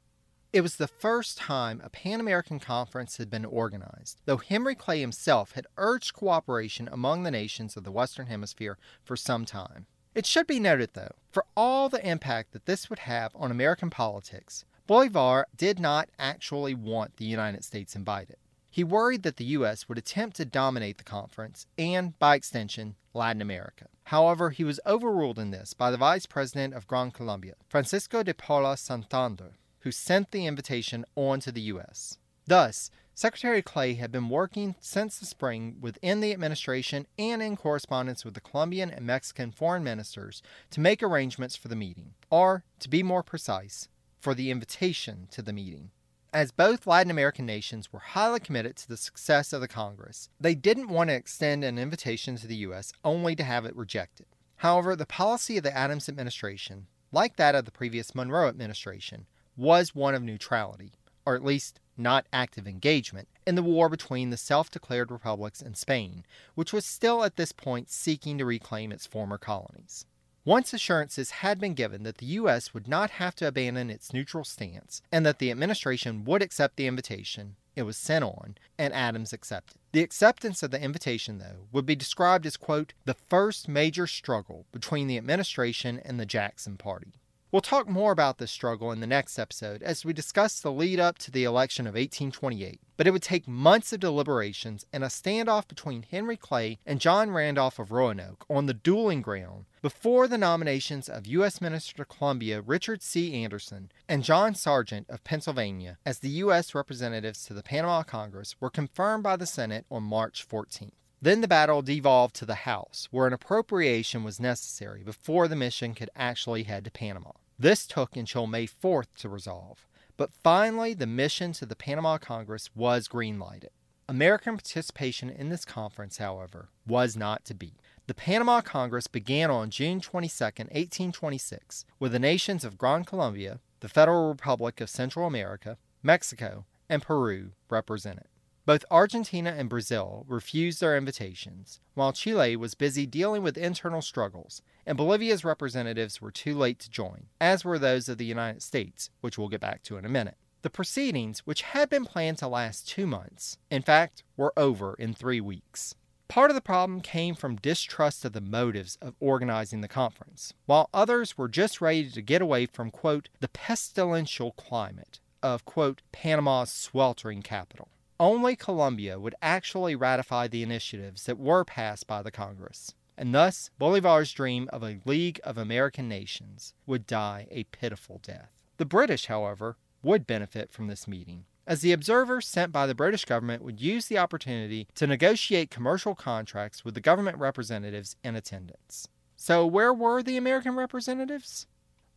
It 0.52 0.62
was 0.62 0.78
the 0.78 0.88
first 0.88 1.38
time 1.38 1.82
a 1.84 1.90
Pan 1.90 2.20
American 2.20 2.60
conference 2.60 3.18
had 3.18 3.30
been 3.30 3.46
organized, 3.46 4.20
though 4.26 4.38
Henry 4.38 4.74
Clay 4.74 5.00
himself 5.00 5.52
had 5.52 5.68
urged 5.78 6.14
cooperation 6.14 6.90
among 6.92 7.22
the 7.22 7.32
nations 7.32 7.78
of 7.78 7.84
the 7.84 7.92
Western 7.92 8.26
Hemisphere 8.26 8.80
for 9.04 9.16
some 9.16 9.46
time. 9.46 9.86
It 10.16 10.26
should 10.26 10.48
be 10.48 10.60
noted, 10.60 10.90
though, 10.94 11.14
for 11.30 11.46
all 11.56 11.90
the 11.90 12.06
impact 12.06 12.54
that 12.54 12.66
this 12.66 12.90
would 12.90 13.00
have 13.00 13.32
on 13.36 13.52
American 13.52 13.92
politics, 13.92 14.66
Bolivar 14.88 15.46
did 15.56 15.80
not 15.80 16.10
actually 16.18 16.74
want 16.74 17.18
the 17.18 17.26
United 17.26 17.64
States 17.64 17.96
invited. 17.96 18.38
He 18.74 18.86
worried 18.86 19.24
that 19.24 19.36
the 19.36 19.44
U.S. 19.60 19.90
would 19.90 19.98
attempt 19.98 20.38
to 20.38 20.46
dominate 20.46 20.98
the 20.98 21.04
conference 21.04 21.68
and, 21.78 22.18
by 22.20 22.36
extension, 22.36 22.96
Latin 23.14 23.42
America. 23.42 23.88
However, 24.06 24.52
he 24.52 24.64
was 24.64 24.80
overruled 24.86 25.38
in 25.38 25.52
this 25.52 25.74
by 25.74 25.92
the 25.92 25.98
Vice 25.98 26.26
President 26.26 26.74
of 26.74 26.88
Gran 26.88 27.12
Colombia, 27.12 27.56
Francisco 27.68 28.24
de 28.24 28.34
Paula 28.34 28.78
Santander, 28.78 29.58
who 29.80 29.92
sent 29.92 30.32
the 30.32 30.48
invitation 30.48 31.04
on 31.16 31.42
to 31.42 31.52
the 31.52 31.62
U.S. 31.62 32.18
Thus, 32.48 32.90
Secretary 33.14 33.62
Clay 33.62 33.96
had 33.96 34.10
been 34.10 34.30
working 34.30 34.76
since 34.80 35.20
the 35.20 35.26
spring 35.26 35.76
within 35.82 36.22
the 36.22 36.32
administration 36.32 37.08
and 37.20 37.42
in 37.42 37.58
correspondence 37.58 38.24
with 38.24 38.36
the 38.36 38.42
Colombian 38.42 38.90
and 38.90 39.06
Mexican 39.06 39.52
foreign 39.52 39.84
ministers 39.84 40.42
to 40.70 40.80
make 40.80 41.04
arrangements 41.04 41.58
for 41.58 41.68
the 41.68 41.76
meeting, 41.76 42.14
or, 42.30 42.64
to 42.80 42.88
be 42.90 43.04
more 43.04 43.22
precise, 43.22 43.90
for 44.22 44.34
the 44.34 44.50
invitation 44.50 45.28
to 45.32 45.42
the 45.42 45.52
meeting. 45.52 45.92
As 46.34 46.54
both 46.54 46.88
Latin 46.88 47.12
American 47.12 47.46
nations 47.46 47.92
were 47.92 48.00
highly 48.00 48.40
committed 48.40 48.78
to 48.78 48.88
the 48.88 48.96
success 48.96 49.52
of 49.52 49.60
the 49.60 49.68
Congress, 49.68 50.30
they 50.40 50.56
didn't 50.56 50.88
want 50.88 51.10
to 51.10 51.14
extend 51.14 51.66
an 51.66 51.78
invitation 51.78 52.38
to 52.38 52.48
the 52.48 52.56
U.S. 52.58 52.94
only 53.04 53.36
to 53.36 53.44
have 53.44 53.66
it 53.66 53.76
rejected. 53.76 54.28
However, 54.58 54.96
the 54.96 55.06
policy 55.06 55.58
of 55.58 55.64
the 55.64 55.76
Adams 55.76 56.08
administration, 56.08 56.88
like 57.12 57.36
that 57.36 57.54
of 57.54 57.66
the 57.66 57.72
previous 57.72 58.16
Monroe 58.16 58.48
administration, 58.48 59.26
was 59.58 59.94
one 59.94 60.16
of 60.16 60.24
neutrality, 60.24 60.94
or 61.26 61.36
at 61.36 61.44
least 61.44 61.82
not 61.98 62.28
active 62.32 62.66
engagement, 62.66 63.28
in 63.46 63.56
the 63.56 63.62
war 63.62 63.90
between 63.90 64.30
the 64.30 64.38
self 64.38 64.72
declared 64.72 65.12
republics 65.12 65.62
and 65.62 65.76
Spain, 65.76 66.24
which 66.56 66.72
was 66.72 66.86
still 66.86 67.26
at 67.26 67.36
this 67.36 67.52
point 67.52 67.90
seeking 67.90 68.38
to 68.38 68.46
reclaim 68.46 68.94
its 68.94 69.06
former 69.06 69.38
colonies. 69.38 70.06
Once 70.44 70.74
assurances 70.74 71.32
had 71.32 71.60
been 71.60 71.76
given 71.76 72.02
that 72.02 72.18
the 72.18 72.26
U.S. 72.26 72.74
would 72.74 72.88
not 72.88 73.12
have 73.12 73.36
to 73.36 73.48
abandon 73.48 73.92
its 73.92 74.12
neutral 74.12 74.44
stance 74.44 75.04
and 75.12 75.24
that 75.24 75.38
the 75.38 75.52
administration 75.52 76.24
would 76.24 76.42
accept 76.42 76.78
the 76.78 76.88
invitation, 76.88 77.56
it 77.76 77.84
was 77.84 77.96
sent 77.96 78.26
on, 78.26 78.56
and 78.76 78.92
Adams 78.92 79.34
accepted. 79.34 79.78
The 79.92 80.02
acceptance 80.02 80.64
of 80.64 80.72
the 80.72 80.82
invitation, 80.82 81.38
though, 81.38 81.68
would 81.72 81.86
be 81.86 81.96
described 81.96 82.48
as, 82.48 82.58
quote, 82.58 82.94
the 83.06 83.14
first 83.14 83.68
major 83.68 84.08
struggle 84.08 84.66
between 84.72 85.06
the 85.06 85.18
administration 85.18 86.02
and 86.04 86.20
the 86.20 86.26
Jackson 86.26 86.76
Party. 86.76 87.14
We'll 87.52 87.62
talk 87.62 87.90
more 87.90 88.14
about 88.14 88.38
this 88.38 88.50
struggle 88.50 88.94
in 88.94 89.02
the 89.02 89.08
next 89.08 89.38
episode 89.38 89.84
as 89.84 90.06
we 90.06 90.14
discuss 90.14 90.62
the 90.62 90.72
lead 90.72 91.02
up 91.02 91.18
to 91.18 91.32
the 91.32 91.44
election 91.44 91.86
of 91.86 91.96
1828. 91.96 92.80
But 92.96 93.08
it 93.08 93.12
would 93.12 93.22
take 93.22 93.46
months 93.46 93.92
of 93.92 94.00
deliberations 94.00 94.86
and 94.94 95.04
a 95.04 95.08
standoff 95.08 95.68
between 95.68 96.04
Henry 96.04 96.38
Clay 96.38 96.80
and 96.86 97.02
John 97.02 97.32
Randolph 97.32 97.78
of 97.78 97.92
Roanoke 97.92 98.46
on 98.50 98.68
the 98.68 98.74
dueling 98.74 99.22
ground 99.22 99.66
before 99.82 100.30
the 100.30 100.38
nominations 100.38 101.10
of 101.10 101.28
U.S. 101.28 101.60
Minister 101.60 101.98
to 101.98 102.06
Colombia 102.06 102.62
Richard 102.62 103.04
C. 103.04 103.44
Anderson 103.44 103.92
and 104.08 104.24
John 104.24 104.56
Sergeant 104.56 105.10
of 105.10 105.26
Pennsylvania 105.26 105.98
as 106.06 106.20
the 106.20 106.30
U.S. 106.30 106.74
representatives 106.74 107.44
to 107.46 107.54
the 107.54 107.64
Panama 107.64 108.04
Congress 108.04 108.56
were 108.62 108.70
confirmed 108.70 109.24
by 109.24 109.36
the 109.36 109.46
Senate 109.46 109.86
on 109.92 110.04
March 110.04 110.48
14th. 110.48 110.92
Then 111.22 111.42
the 111.42 111.48
battle 111.48 111.84
devolved 111.84 112.36
to 112.38 112.46
the 112.46 112.56
House, 112.56 113.08
where 113.12 113.28
an 113.28 113.34
appropriation 113.34 114.24
was 114.24 114.40
necessary 114.40 115.04
before 115.04 115.48
the 115.48 115.56
mission 115.56 115.94
could 115.94 116.10
actually 116.16 116.64
head 116.64 116.84
to 116.86 116.92
Panama. 116.92 117.34
This 117.62 117.86
took 117.86 118.18
until 118.18 118.48
May 118.48 118.66
4th 118.66 119.14
to 119.18 119.30
resolve, 119.30 119.86
but 120.18 120.34
finally 120.34 120.96
the 120.96 121.06
mission 121.06 121.52
to 121.54 121.66
the 121.68 121.76
Panama 121.76 122.18
Congress 122.18 122.72
was 122.74 123.08
greenlighted. 123.08 123.68
American 124.10 124.56
participation 124.56 125.30
in 125.30 125.50
this 125.50 125.64
conference, 125.64 126.18
however, 126.18 126.70
was 126.88 127.16
not 127.16 127.46
to 127.46 127.54
be. 127.54 127.74
The 128.08 128.16
Panama 128.16 128.62
Congress 128.62 129.06
began 129.06 129.52
on 129.52 129.70
June 129.70 130.02
22, 130.02 130.44
1826, 130.44 131.86
with 132.00 132.14
the 132.14 132.18
nations 132.18 132.66
of 132.66 132.80
Gran 132.80 133.04
Colombia, 133.04 133.60
the 133.82 133.90
Federal 133.90 134.30
Republic 134.30 134.82
of 134.82 134.90
Central 134.90 135.28
America, 135.28 135.78
Mexico, 136.02 136.66
and 136.90 137.04
Peru 137.04 137.52
represented. 137.70 138.31
Both 138.72 138.86
Argentina 138.90 139.54
and 139.58 139.68
Brazil 139.68 140.24
refused 140.30 140.80
their 140.80 140.96
invitations, 140.96 141.82
while 141.94 142.14
Chile 142.14 142.56
was 142.56 142.74
busy 142.74 143.06
dealing 143.06 143.44
with 143.44 143.58
internal 143.58 144.02
struggles, 144.02 144.62
and 144.86 144.96
Bolivia's 144.96 145.44
representatives 145.44 146.22
were 146.22 146.32
too 146.32 146.58
late 146.58 146.80
to 146.80 146.90
join, 146.90 147.26
as 147.42 147.66
were 147.66 147.78
those 147.78 148.08
of 148.08 148.18
the 148.18 148.24
United 148.24 148.62
States, 148.62 149.10
which 149.20 149.38
we'll 149.38 149.50
get 149.50 149.60
back 149.60 149.84
to 149.84 149.98
in 149.98 150.06
a 150.06 150.10
minute. 150.10 150.38
The 150.62 150.70
proceedings, 150.70 151.40
which 151.40 151.64
had 151.64 151.90
been 151.90 152.06
planned 152.06 152.38
to 152.38 152.48
last 152.48 152.88
two 152.88 153.06
months, 153.06 153.58
in 153.70 153.82
fact, 153.82 154.24
were 154.38 154.54
over 154.56 154.94
in 154.94 155.14
three 155.14 155.42
weeks. 155.42 155.96
Part 156.30 156.50
of 156.50 156.56
the 156.56 156.62
problem 156.62 157.02
came 157.02 157.36
from 157.36 157.58
distrust 157.58 158.24
of 158.24 158.32
the 158.32 158.40
motives 158.40 158.98
of 159.02 159.16
organizing 159.20 159.82
the 159.82 159.90
conference, 159.90 160.54
while 160.66 160.90
others 160.94 161.38
were 161.38 161.50
just 161.50 161.82
ready 161.82 162.10
to 162.10 162.22
get 162.22 162.42
away 162.42 162.68
from, 162.68 162.90
quote, 162.90 163.28
the 163.42 163.50
pestilential 163.50 164.52
climate 164.52 165.20
of, 165.44 165.66
quote, 165.66 166.02
Panama's 166.14 166.72
sweltering 166.72 167.42
capital 167.42 167.90
only 168.22 168.56
Colombia 168.56 169.20
would 169.20 169.34
actually 169.42 169.96
ratify 169.96 170.48
the 170.48 170.62
initiatives 170.62 171.24
that 171.24 171.40
were 171.40 171.66
passed 171.66 172.06
by 172.06 172.22
the 172.22 172.30
Congress. 172.30 172.94
And 173.18 173.34
thus, 173.34 173.72
Bolivar's 173.80 174.32
dream 174.32 174.70
of 174.72 174.84
a 174.84 175.00
League 175.06 175.40
of 175.44 175.58
American 175.58 176.08
Nations 176.08 176.76
would 176.86 177.08
die 177.08 177.48
a 177.50 177.64
pitiful 177.66 178.22
death. 178.24 178.52
The 178.78 178.86
British, 178.86 179.26
however, 179.26 179.78
would 180.04 180.28
benefit 180.28 180.72
from 180.72 180.86
this 180.86 181.08
meeting, 181.08 181.46
as 181.66 181.82
the 181.82 181.92
observers 181.92 182.48
sent 182.48 182.72
by 182.72 182.86
the 182.86 182.96
British 182.96 183.26
government 183.26 183.64
would 183.64 183.82
use 183.82 184.06
the 184.06 184.20
opportunity 184.20 184.88
to 184.96 185.08
negotiate 185.08 185.72
commercial 185.72 186.14
contracts 186.14 186.86
with 186.86 186.94
the 186.94 187.02
government 187.02 187.40
representatives 187.40 188.16
in 188.24 188.36
attendance. 188.36 189.08
So, 189.36 189.66
where 189.66 189.94
were 189.94 190.22
the 190.22 190.38
American 190.38 190.76
representatives? 190.76 191.66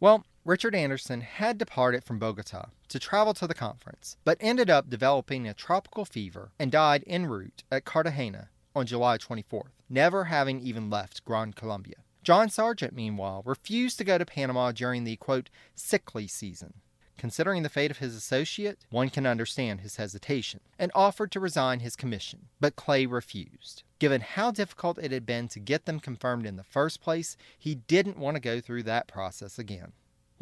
Well, 0.00 0.26
Richard 0.46 0.74
Anderson 0.74 1.22
had 1.22 1.56
departed 1.56 2.04
from 2.04 2.18
Bogota 2.18 2.66
to 2.88 2.98
travel 2.98 3.32
to 3.32 3.46
the 3.46 3.54
conference, 3.54 4.18
but 4.24 4.36
ended 4.40 4.68
up 4.68 4.90
developing 4.90 5.48
a 5.48 5.54
tropical 5.54 6.04
fever 6.04 6.52
and 6.58 6.70
died 6.70 7.02
en 7.06 7.24
route 7.24 7.64
at 7.72 7.86
Cartagena 7.86 8.50
on 8.76 8.84
July 8.84 9.16
24th, 9.16 9.70
never 9.88 10.24
having 10.24 10.60
even 10.60 10.90
left 10.90 11.24
Gran 11.24 11.54
Colombia. 11.54 11.96
John 12.22 12.50
Sergeant, 12.50 12.92
meanwhile, 12.92 13.42
refused 13.46 13.96
to 13.96 14.04
go 14.04 14.18
to 14.18 14.26
Panama 14.26 14.70
during 14.72 15.04
the 15.04 15.16
quote, 15.16 15.48
sickly 15.74 16.26
season. 16.26 16.74
Considering 17.16 17.62
the 17.62 17.70
fate 17.70 17.90
of 17.90 17.98
his 17.98 18.14
associate, 18.14 18.84
one 18.90 19.08
can 19.08 19.26
understand 19.26 19.80
his 19.80 19.96
hesitation, 19.96 20.60
and 20.78 20.92
offered 20.94 21.32
to 21.32 21.40
resign 21.40 21.80
his 21.80 21.96
commission, 21.96 22.48
but 22.60 22.76
Clay 22.76 23.06
refused. 23.06 23.82
Given 23.98 24.20
how 24.20 24.50
difficult 24.50 24.98
it 24.98 25.10
had 25.10 25.24
been 25.24 25.48
to 25.48 25.58
get 25.58 25.86
them 25.86 26.00
confirmed 26.00 26.44
in 26.44 26.56
the 26.56 26.64
first 26.64 27.00
place, 27.00 27.38
he 27.58 27.74
didn't 27.74 28.18
want 28.18 28.34
to 28.34 28.40
go 28.40 28.60
through 28.60 28.82
that 28.82 29.08
process 29.08 29.58
again. 29.58 29.92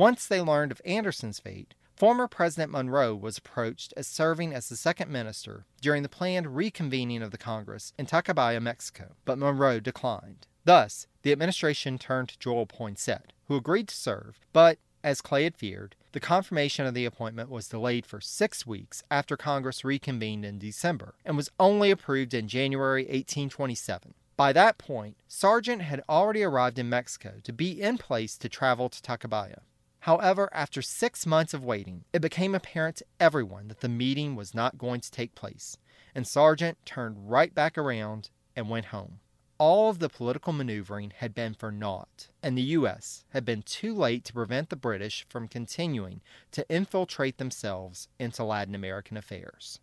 Once 0.02 0.26
they 0.26 0.40
learned 0.40 0.72
of 0.72 0.82
Anderson's 0.84 1.38
fate, 1.38 1.74
former 1.94 2.26
President 2.26 2.72
Monroe 2.72 3.14
was 3.14 3.38
approached 3.38 3.94
as 3.96 4.08
serving 4.08 4.52
as 4.52 4.68
the 4.68 4.74
second 4.74 5.08
minister 5.08 5.64
during 5.80 6.02
the 6.02 6.08
planned 6.08 6.46
reconvening 6.46 7.22
of 7.22 7.30
the 7.30 7.38
Congress 7.38 7.92
in 7.96 8.04
Tacubaya, 8.04 8.60
Mexico, 8.60 9.14
but 9.24 9.38
Monroe 9.38 9.78
declined. 9.78 10.48
Thus, 10.64 11.06
the 11.22 11.30
administration 11.30 11.98
turned 11.98 12.30
to 12.30 12.38
Joel 12.40 12.66
Poinsett, 12.66 13.32
who 13.46 13.54
agreed 13.54 13.86
to 13.86 13.94
serve, 13.94 14.40
but, 14.52 14.80
as 15.04 15.20
Clay 15.20 15.44
had 15.44 15.54
feared, 15.54 15.94
the 16.10 16.18
confirmation 16.18 16.84
of 16.84 16.94
the 16.94 17.04
appointment 17.04 17.48
was 17.48 17.68
delayed 17.68 18.04
for 18.04 18.20
six 18.20 18.66
weeks 18.66 19.04
after 19.08 19.36
Congress 19.36 19.84
reconvened 19.84 20.44
in 20.44 20.58
December 20.58 21.14
and 21.24 21.36
was 21.36 21.52
only 21.60 21.92
approved 21.92 22.34
in 22.34 22.48
January 22.48 23.04
1827. 23.04 24.14
By 24.36 24.52
that 24.52 24.78
point, 24.78 25.16
Sergeant 25.28 25.82
had 25.82 26.02
already 26.08 26.42
arrived 26.42 26.80
in 26.80 26.88
Mexico 26.88 27.34
to 27.44 27.52
be 27.52 27.80
in 27.80 27.98
place 27.98 28.36
to 28.38 28.48
travel 28.48 28.88
to 28.88 29.00
Tacubaya. 29.00 29.60
However, 30.02 30.48
after 30.52 30.82
six 30.82 31.26
months 31.26 31.54
of 31.54 31.64
waiting, 31.64 32.04
it 32.12 32.22
became 32.22 32.56
apparent 32.56 32.96
to 32.96 33.06
everyone 33.20 33.68
that 33.68 33.82
the 33.82 33.88
meeting 33.88 34.34
was 34.34 34.52
not 34.52 34.76
going 34.76 35.00
to 35.00 35.10
take 35.12 35.36
place, 35.36 35.78
and 36.12 36.26
Sergeant 36.26 36.76
turned 36.84 37.30
right 37.30 37.54
back 37.54 37.78
around 37.78 38.28
and 38.56 38.68
went 38.68 38.86
home. 38.86 39.20
All 39.58 39.90
of 39.90 40.00
the 40.00 40.08
political 40.08 40.52
maneuvering 40.52 41.12
had 41.18 41.36
been 41.36 41.54
for 41.54 41.70
naught, 41.70 42.30
and 42.42 42.58
the 42.58 42.74
U.S. 42.78 43.24
had 43.28 43.44
been 43.44 43.62
too 43.62 43.94
late 43.94 44.24
to 44.24 44.32
prevent 44.32 44.70
the 44.70 44.76
British 44.76 45.24
from 45.28 45.46
continuing 45.46 46.20
to 46.50 46.68
infiltrate 46.68 47.38
themselves 47.38 48.08
into 48.18 48.42
Latin 48.42 48.74
American 48.74 49.16
affairs. 49.16 49.78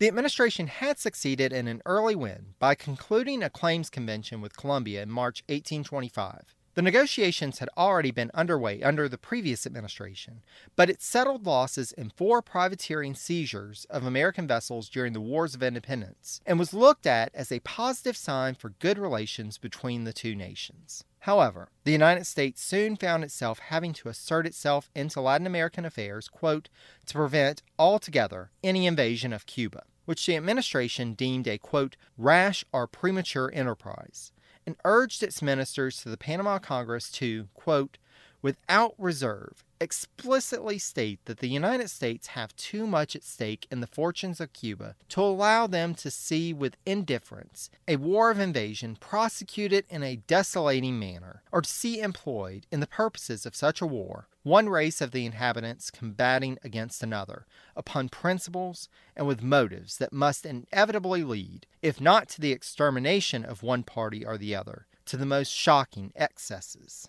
The 0.00 0.08
administration 0.08 0.66
had 0.66 0.98
succeeded 0.98 1.54
in 1.54 1.66
an 1.66 1.80
early 1.86 2.14
win 2.14 2.48
by 2.58 2.74
concluding 2.74 3.42
a 3.42 3.48
claims 3.48 3.88
convention 3.88 4.42
with 4.42 4.58
Colombia 4.58 5.02
in 5.02 5.10
March 5.10 5.42
1825. 5.48 6.55
The 6.76 6.82
negotiations 6.82 7.60
had 7.60 7.70
already 7.74 8.10
been 8.10 8.30
underway 8.34 8.82
under 8.82 9.08
the 9.08 9.16
previous 9.16 9.66
administration, 9.66 10.42
but 10.76 10.90
it 10.90 11.00
settled 11.00 11.46
losses 11.46 11.90
in 11.90 12.10
four 12.10 12.42
privateering 12.42 13.14
seizures 13.14 13.86
of 13.88 14.04
American 14.04 14.46
vessels 14.46 14.90
during 14.90 15.14
the 15.14 15.20
Wars 15.22 15.54
of 15.54 15.62
Independence 15.62 16.42
and 16.44 16.58
was 16.58 16.74
looked 16.74 17.06
at 17.06 17.34
as 17.34 17.50
a 17.50 17.60
positive 17.60 18.14
sign 18.14 18.56
for 18.56 18.74
good 18.78 18.98
relations 18.98 19.56
between 19.56 20.04
the 20.04 20.12
two 20.12 20.34
nations. 20.34 21.02
However, 21.20 21.70
the 21.84 21.92
United 21.92 22.26
States 22.26 22.62
soon 22.62 22.96
found 22.96 23.24
itself 23.24 23.58
having 23.58 23.94
to 23.94 24.10
assert 24.10 24.46
itself 24.46 24.90
into 24.94 25.22
Latin 25.22 25.46
American 25.46 25.86
affairs, 25.86 26.28
quote, 26.28 26.68
to 27.06 27.14
prevent 27.14 27.62
altogether 27.78 28.50
any 28.62 28.86
invasion 28.86 29.32
of 29.32 29.46
Cuba, 29.46 29.84
which 30.04 30.26
the 30.26 30.36
administration 30.36 31.14
deemed 31.14 31.48
a, 31.48 31.56
quote, 31.56 31.96
rash 32.18 32.66
or 32.70 32.86
premature 32.86 33.50
enterprise 33.54 34.30
and 34.66 34.76
urged 34.84 35.22
its 35.22 35.40
ministers 35.40 36.02
to 36.02 36.08
the 36.08 36.16
Panama 36.16 36.58
Congress 36.58 37.10
to, 37.12 37.48
quote, 37.54 37.98
without 38.42 38.94
reserve, 38.98 39.64
explicitly 39.80 40.78
state 40.78 41.24
that 41.24 41.38
the 41.38 41.48
United 41.48 41.90
States 41.90 42.28
have 42.28 42.56
too 42.56 42.86
much 42.86 43.14
at 43.14 43.24
stake 43.24 43.66
in 43.70 43.80
the 43.80 43.86
fortunes 43.86 44.40
of 44.40 44.52
Cuba 44.52 44.96
to 45.08 45.20
allow 45.20 45.66
them 45.66 45.94
to 45.96 46.10
see 46.10 46.52
with 46.52 46.76
indifference 46.86 47.70
a 47.86 47.96
war 47.96 48.30
of 48.30 48.40
invasion 48.40 48.96
prosecuted 48.96 49.84
in 49.88 50.02
a 50.02 50.16
desolating 50.16 50.98
manner, 50.98 51.42
or 51.52 51.62
to 51.62 51.68
see 51.68 52.00
employed 52.00 52.66
in 52.70 52.80
the 52.80 52.86
purposes 52.86 53.46
of 53.46 53.54
such 53.54 53.80
a 53.80 53.86
war 53.86 54.28
one 54.46 54.68
race 54.68 55.00
of 55.00 55.10
the 55.10 55.26
inhabitants 55.26 55.90
combating 55.90 56.56
against 56.62 57.02
another, 57.02 57.46
upon 57.74 58.08
principles 58.08 58.88
and 59.16 59.26
with 59.26 59.42
motives 59.42 59.98
that 59.98 60.12
must 60.12 60.46
inevitably 60.46 61.24
lead, 61.24 61.66
if 61.82 62.00
not 62.00 62.28
to 62.28 62.40
the 62.40 62.52
extermination 62.52 63.44
of 63.44 63.64
one 63.64 63.82
party 63.82 64.24
or 64.24 64.38
the 64.38 64.54
other, 64.54 64.86
to 65.04 65.16
the 65.16 65.26
most 65.26 65.50
shocking 65.50 66.12
excesses. 66.14 67.08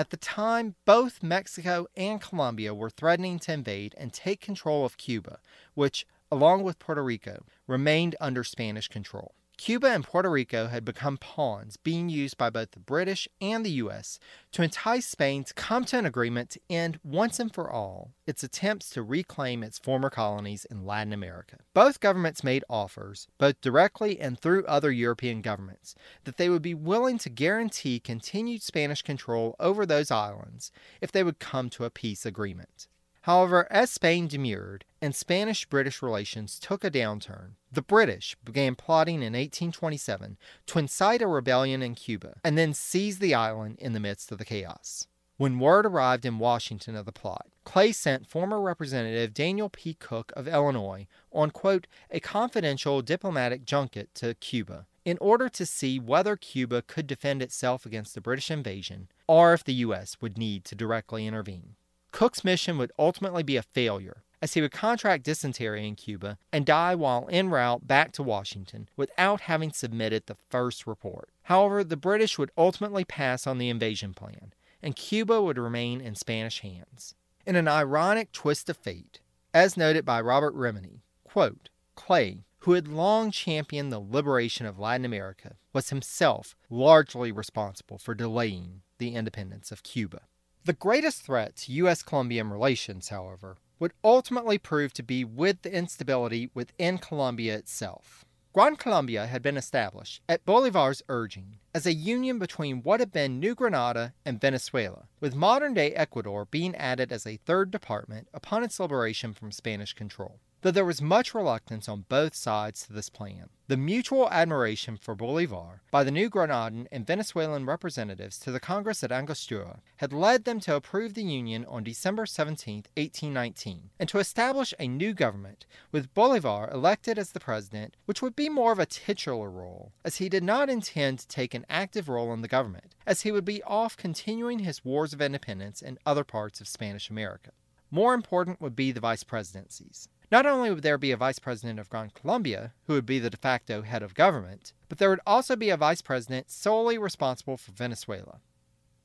At 0.00 0.08
the 0.08 0.16
time, 0.16 0.76
both 0.86 1.22
Mexico 1.22 1.86
and 1.94 2.22
Colombia 2.22 2.72
were 2.72 2.88
threatening 2.88 3.38
to 3.40 3.52
invade 3.52 3.94
and 3.98 4.14
take 4.14 4.40
control 4.40 4.86
of 4.86 4.96
Cuba, 4.96 5.40
which, 5.74 6.06
along 6.32 6.62
with 6.62 6.78
Puerto 6.78 7.04
Rico, 7.04 7.44
remained 7.66 8.16
under 8.18 8.42
Spanish 8.42 8.88
control. 8.88 9.34
Cuba 9.60 9.88
and 9.88 10.02
Puerto 10.02 10.30
Rico 10.30 10.68
had 10.68 10.86
become 10.86 11.18
pawns 11.18 11.76
being 11.76 12.08
used 12.08 12.38
by 12.38 12.48
both 12.48 12.70
the 12.70 12.80
British 12.80 13.28
and 13.42 13.62
the 13.62 13.72
U.S. 13.72 14.18
to 14.52 14.62
entice 14.62 15.06
Spain 15.06 15.44
to 15.44 15.52
come 15.52 15.84
to 15.84 15.98
an 15.98 16.06
agreement 16.06 16.48
to 16.48 16.60
end 16.70 16.98
once 17.04 17.38
and 17.38 17.52
for 17.52 17.70
all 17.70 18.14
its 18.26 18.42
attempts 18.42 18.88
to 18.88 19.02
reclaim 19.02 19.62
its 19.62 19.78
former 19.78 20.08
colonies 20.08 20.64
in 20.70 20.86
Latin 20.86 21.12
America. 21.12 21.58
Both 21.74 22.00
governments 22.00 22.42
made 22.42 22.64
offers, 22.70 23.28
both 23.36 23.60
directly 23.60 24.18
and 24.18 24.40
through 24.40 24.64
other 24.64 24.90
European 24.90 25.42
governments, 25.42 25.94
that 26.24 26.38
they 26.38 26.48
would 26.48 26.62
be 26.62 26.72
willing 26.72 27.18
to 27.18 27.28
guarantee 27.28 28.00
continued 28.00 28.62
Spanish 28.62 29.02
control 29.02 29.56
over 29.60 29.84
those 29.84 30.10
islands 30.10 30.72
if 31.02 31.12
they 31.12 31.22
would 31.22 31.38
come 31.38 31.68
to 31.68 31.84
a 31.84 31.90
peace 31.90 32.24
agreement. 32.24 32.88
However, 33.22 33.66
as 33.70 33.90
Spain 33.90 34.28
demurred 34.28 34.84
and 35.02 35.14
Spanish 35.14 35.66
British 35.66 36.00
relations 36.00 36.58
took 36.58 36.84
a 36.84 36.90
downturn, 36.90 37.52
the 37.70 37.82
British 37.82 38.36
began 38.42 38.74
plotting 38.74 39.16
in 39.16 39.34
1827 39.34 40.38
to 40.66 40.78
incite 40.78 41.20
a 41.20 41.26
rebellion 41.26 41.82
in 41.82 41.94
Cuba 41.94 42.40
and 42.42 42.56
then 42.56 42.72
seize 42.72 43.18
the 43.18 43.34
island 43.34 43.78
in 43.78 43.92
the 43.92 44.00
midst 44.00 44.32
of 44.32 44.38
the 44.38 44.44
chaos. 44.44 45.06
When 45.36 45.58
word 45.58 45.86
arrived 45.86 46.26
in 46.26 46.38
Washington 46.38 46.94
of 46.94 47.06
the 47.06 47.12
plot, 47.12 47.46
Clay 47.64 47.92
sent 47.92 48.26
former 48.26 48.60
Representative 48.60 49.32
Daniel 49.32 49.70
P. 49.70 49.94
Cook 49.94 50.32
of 50.36 50.48
Illinois 50.48 51.06
on, 51.32 51.50
quote, 51.50 51.86
a 52.10 52.20
confidential 52.20 53.00
diplomatic 53.00 53.64
junket 53.64 54.14
to 54.16 54.34
Cuba 54.34 54.86
in 55.04 55.16
order 55.18 55.48
to 55.48 55.64
see 55.64 55.98
whether 55.98 56.36
Cuba 56.36 56.82
could 56.82 57.06
defend 57.06 57.42
itself 57.42 57.86
against 57.86 58.14
the 58.14 58.20
British 58.20 58.50
invasion 58.50 59.08
or 59.26 59.54
if 59.54 59.64
the 59.64 59.74
U.S. 59.74 60.18
would 60.20 60.36
need 60.36 60.64
to 60.66 60.74
directly 60.74 61.26
intervene. 61.26 61.76
Cook's 62.12 62.44
mission 62.44 62.78
would 62.78 62.92
ultimately 62.98 63.42
be 63.42 63.56
a 63.56 63.62
failure, 63.62 64.22
as 64.42 64.54
he 64.54 64.60
would 64.60 64.72
contract 64.72 65.24
dysentery 65.24 65.86
in 65.86 65.94
Cuba 65.94 66.38
and 66.52 66.66
die 66.66 66.94
while 66.94 67.28
en 67.30 67.50
route 67.50 67.86
back 67.86 68.12
to 68.12 68.22
Washington 68.22 68.88
without 68.96 69.42
having 69.42 69.72
submitted 69.72 70.26
the 70.26 70.36
first 70.48 70.86
report. 70.86 71.30
However, 71.44 71.84
the 71.84 71.96
British 71.96 72.38
would 72.38 72.50
ultimately 72.56 73.04
pass 73.04 73.46
on 73.46 73.58
the 73.58 73.68
invasion 73.68 74.14
plan, 74.14 74.52
and 74.82 74.96
Cuba 74.96 75.42
would 75.42 75.58
remain 75.58 76.00
in 76.00 76.14
Spanish 76.14 76.60
hands. 76.60 77.14
In 77.46 77.56
an 77.56 77.68
ironic 77.68 78.32
twist 78.32 78.68
of 78.68 78.76
fate, 78.76 79.20
as 79.52 79.76
noted 79.76 80.04
by 80.04 80.20
Robert 80.20 80.54
Remini, 80.54 81.00
quote, 81.24 81.68
Clay, 81.96 82.44
who 82.60 82.72
had 82.72 82.88
long 82.88 83.30
championed 83.30 83.90
the 83.90 83.98
liberation 83.98 84.66
of 84.66 84.78
Latin 84.78 85.04
America, 85.04 85.56
was 85.72 85.90
himself 85.90 86.54
largely 86.68 87.32
responsible 87.32 87.98
for 87.98 88.14
delaying 88.14 88.82
the 88.98 89.14
independence 89.14 89.72
of 89.72 89.82
Cuba. 89.82 90.20
The 90.64 90.74
greatest 90.74 91.22
threat 91.22 91.56
to 91.56 91.72
U.S. 91.72 92.02
Colombian 92.02 92.50
relations, 92.50 93.08
however, 93.08 93.56
would 93.78 93.94
ultimately 94.04 94.58
prove 94.58 94.92
to 94.92 95.02
be 95.02 95.24
with 95.24 95.62
the 95.62 95.72
instability 95.72 96.50
within 96.52 96.98
Colombia 96.98 97.56
itself. 97.56 98.26
Gran 98.52 98.76
Colombia 98.76 99.26
had 99.26 99.40
been 99.40 99.56
established, 99.56 100.20
at 100.28 100.44
Bolivar's 100.44 101.02
urging, 101.08 101.56
as 101.74 101.86
a 101.86 101.94
union 101.94 102.38
between 102.38 102.82
what 102.82 103.00
had 103.00 103.10
been 103.10 103.40
New 103.40 103.54
Granada 103.54 104.12
and 104.26 104.38
Venezuela, 104.38 105.08
with 105.18 105.34
modern 105.34 105.72
day 105.72 105.94
Ecuador 105.94 106.44
being 106.44 106.74
added 106.74 107.10
as 107.10 107.26
a 107.26 107.38
third 107.38 107.70
department 107.70 108.28
upon 108.34 108.62
its 108.62 108.78
liberation 108.78 109.32
from 109.32 109.52
Spanish 109.52 109.94
control 109.94 110.40
though 110.62 110.70
there 110.70 110.84
was 110.84 111.00
much 111.00 111.34
reluctance 111.34 111.88
on 111.88 112.04
both 112.08 112.34
sides 112.34 112.86
to 112.86 112.92
this 112.92 113.08
plan. 113.08 113.48
The 113.68 113.76
mutual 113.76 114.28
admiration 114.30 114.96
for 114.96 115.14
Bolivar 115.14 115.80
by 115.92 116.02
the 116.02 116.10
New 116.10 116.28
Granadan 116.28 116.88
and 116.90 117.06
Venezuelan 117.06 117.66
representatives 117.66 118.36
to 118.40 118.50
the 118.50 118.58
Congress 118.58 119.04
at 119.04 119.12
Angostura 119.12 119.80
had 119.98 120.12
led 120.12 120.44
them 120.44 120.58
to 120.60 120.74
approve 120.74 121.14
the 121.14 121.22
Union 121.22 121.64
on 121.66 121.84
December 121.84 122.26
17, 122.26 122.84
1819, 122.96 123.90
and 124.00 124.08
to 124.08 124.18
establish 124.18 124.74
a 124.78 124.88
new 124.88 125.14
government, 125.14 125.66
with 125.92 126.12
Bolivar 126.14 126.68
elected 126.72 127.16
as 127.16 127.30
the 127.30 127.38
president, 127.38 127.96
which 128.06 128.20
would 128.20 128.34
be 128.34 128.48
more 128.48 128.72
of 128.72 128.80
a 128.80 128.86
titular 128.86 129.48
role, 129.48 129.92
as 130.04 130.16
he 130.16 130.28
did 130.28 130.42
not 130.42 130.68
intend 130.68 131.20
to 131.20 131.28
take 131.28 131.54
an 131.54 131.66
active 131.70 132.08
role 132.08 132.32
in 132.32 132.42
the 132.42 132.48
government, 132.48 132.96
as 133.06 133.22
he 133.22 133.30
would 133.30 133.44
be 133.44 133.62
off 133.62 133.96
continuing 133.96 134.58
his 134.58 134.84
wars 134.84 135.12
of 135.12 135.22
independence 135.22 135.80
in 135.80 135.96
other 136.04 136.24
parts 136.24 136.60
of 136.60 136.66
Spanish 136.66 137.08
America. 137.08 137.52
More 137.92 138.14
important 138.14 138.60
would 138.60 138.74
be 138.74 138.92
the 138.92 139.00
vice 139.00 139.24
presidencies. 139.24 140.08
Not 140.30 140.46
only 140.46 140.70
would 140.70 140.82
there 140.82 140.98
be 140.98 141.10
a 141.10 141.16
vice 141.16 141.40
president 141.40 141.80
of 141.80 141.90
Gran 141.90 142.10
Colombia, 142.14 142.72
who 142.86 142.92
would 142.92 143.06
be 143.06 143.18
the 143.18 143.30
de 143.30 143.36
facto 143.36 143.82
head 143.82 144.02
of 144.02 144.14
government, 144.14 144.72
but 144.88 144.98
there 144.98 145.10
would 145.10 145.20
also 145.26 145.56
be 145.56 145.70
a 145.70 145.76
vice 145.76 146.02
president 146.02 146.50
solely 146.50 146.96
responsible 146.98 147.56
for 147.56 147.72
Venezuela. 147.72 148.40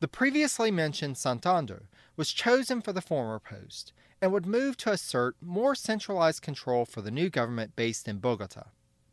The 0.01 0.07
previously 0.07 0.69
mentioned 0.69 1.17
Santander 1.17 1.89
was 2.15 2.31
chosen 2.31 2.81
for 2.81 2.93
the 2.93 3.01
former 3.01 3.39
post 3.39 3.91
and 4.21 4.31
would 4.31 4.45
move 4.45 4.77
to 4.77 4.91
assert 4.91 5.35
more 5.41 5.73
centralized 5.73 6.43
control 6.43 6.85
for 6.85 7.01
the 7.01 7.11
new 7.11 7.29
government 7.29 7.75
based 7.75 8.07
in 8.07 8.19
Bogota. 8.19 8.67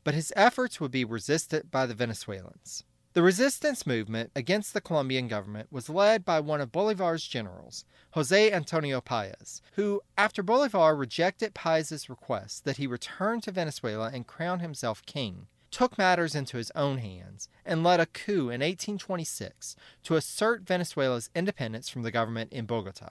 But 0.05 0.15
his 0.15 0.33
efforts 0.37 0.81
would 0.81 0.91
be 0.91 1.05
resisted 1.05 1.71
by 1.71 1.87
the 1.87 1.95
Venezuelans. 1.95 2.85
The 3.15 3.23
resistance 3.23 3.87
movement 3.87 4.31
against 4.35 4.73
the 4.73 4.81
Colombian 4.81 5.29
government 5.29 5.69
was 5.71 5.91
led 5.91 6.25
by 6.25 6.41
one 6.41 6.63
of 6.63 6.73
Bolivar's 6.73 7.27
generals, 7.27 7.85
Jose 8.13 8.51
Antonio 8.51 9.03
Paez, 9.03 9.61
who, 9.75 10.01
after 10.17 10.43
Bolivar 10.43 10.97
rejected 10.97 11.53
Paez's 11.53 12.09
request 12.09 12.65
that 12.65 12.79
he 12.79 12.87
return 12.87 13.43
to 13.43 13.53
Venezuela 13.53 14.11
and 14.15 14.27
crown 14.27 14.61
himself 14.61 15.05
king, 15.05 15.47
took 15.71 15.99
matters 15.99 16.35
into 16.35 16.57
his 16.57 16.73
own 16.75 16.99
hands 16.99 17.51
and 17.67 17.85
led 17.85 18.01
a 18.01 18.07
coup 18.07 18.49
in 18.49 18.63
1826 18.63 19.77
to 20.05 20.17
assert 20.17 20.63
Venezuela's 20.63 21.29
independence 21.35 21.91
from 21.91 22.05
the 22.05 22.11
government 22.11 22.51
in 22.51 22.65
Bogota. 22.65 23.11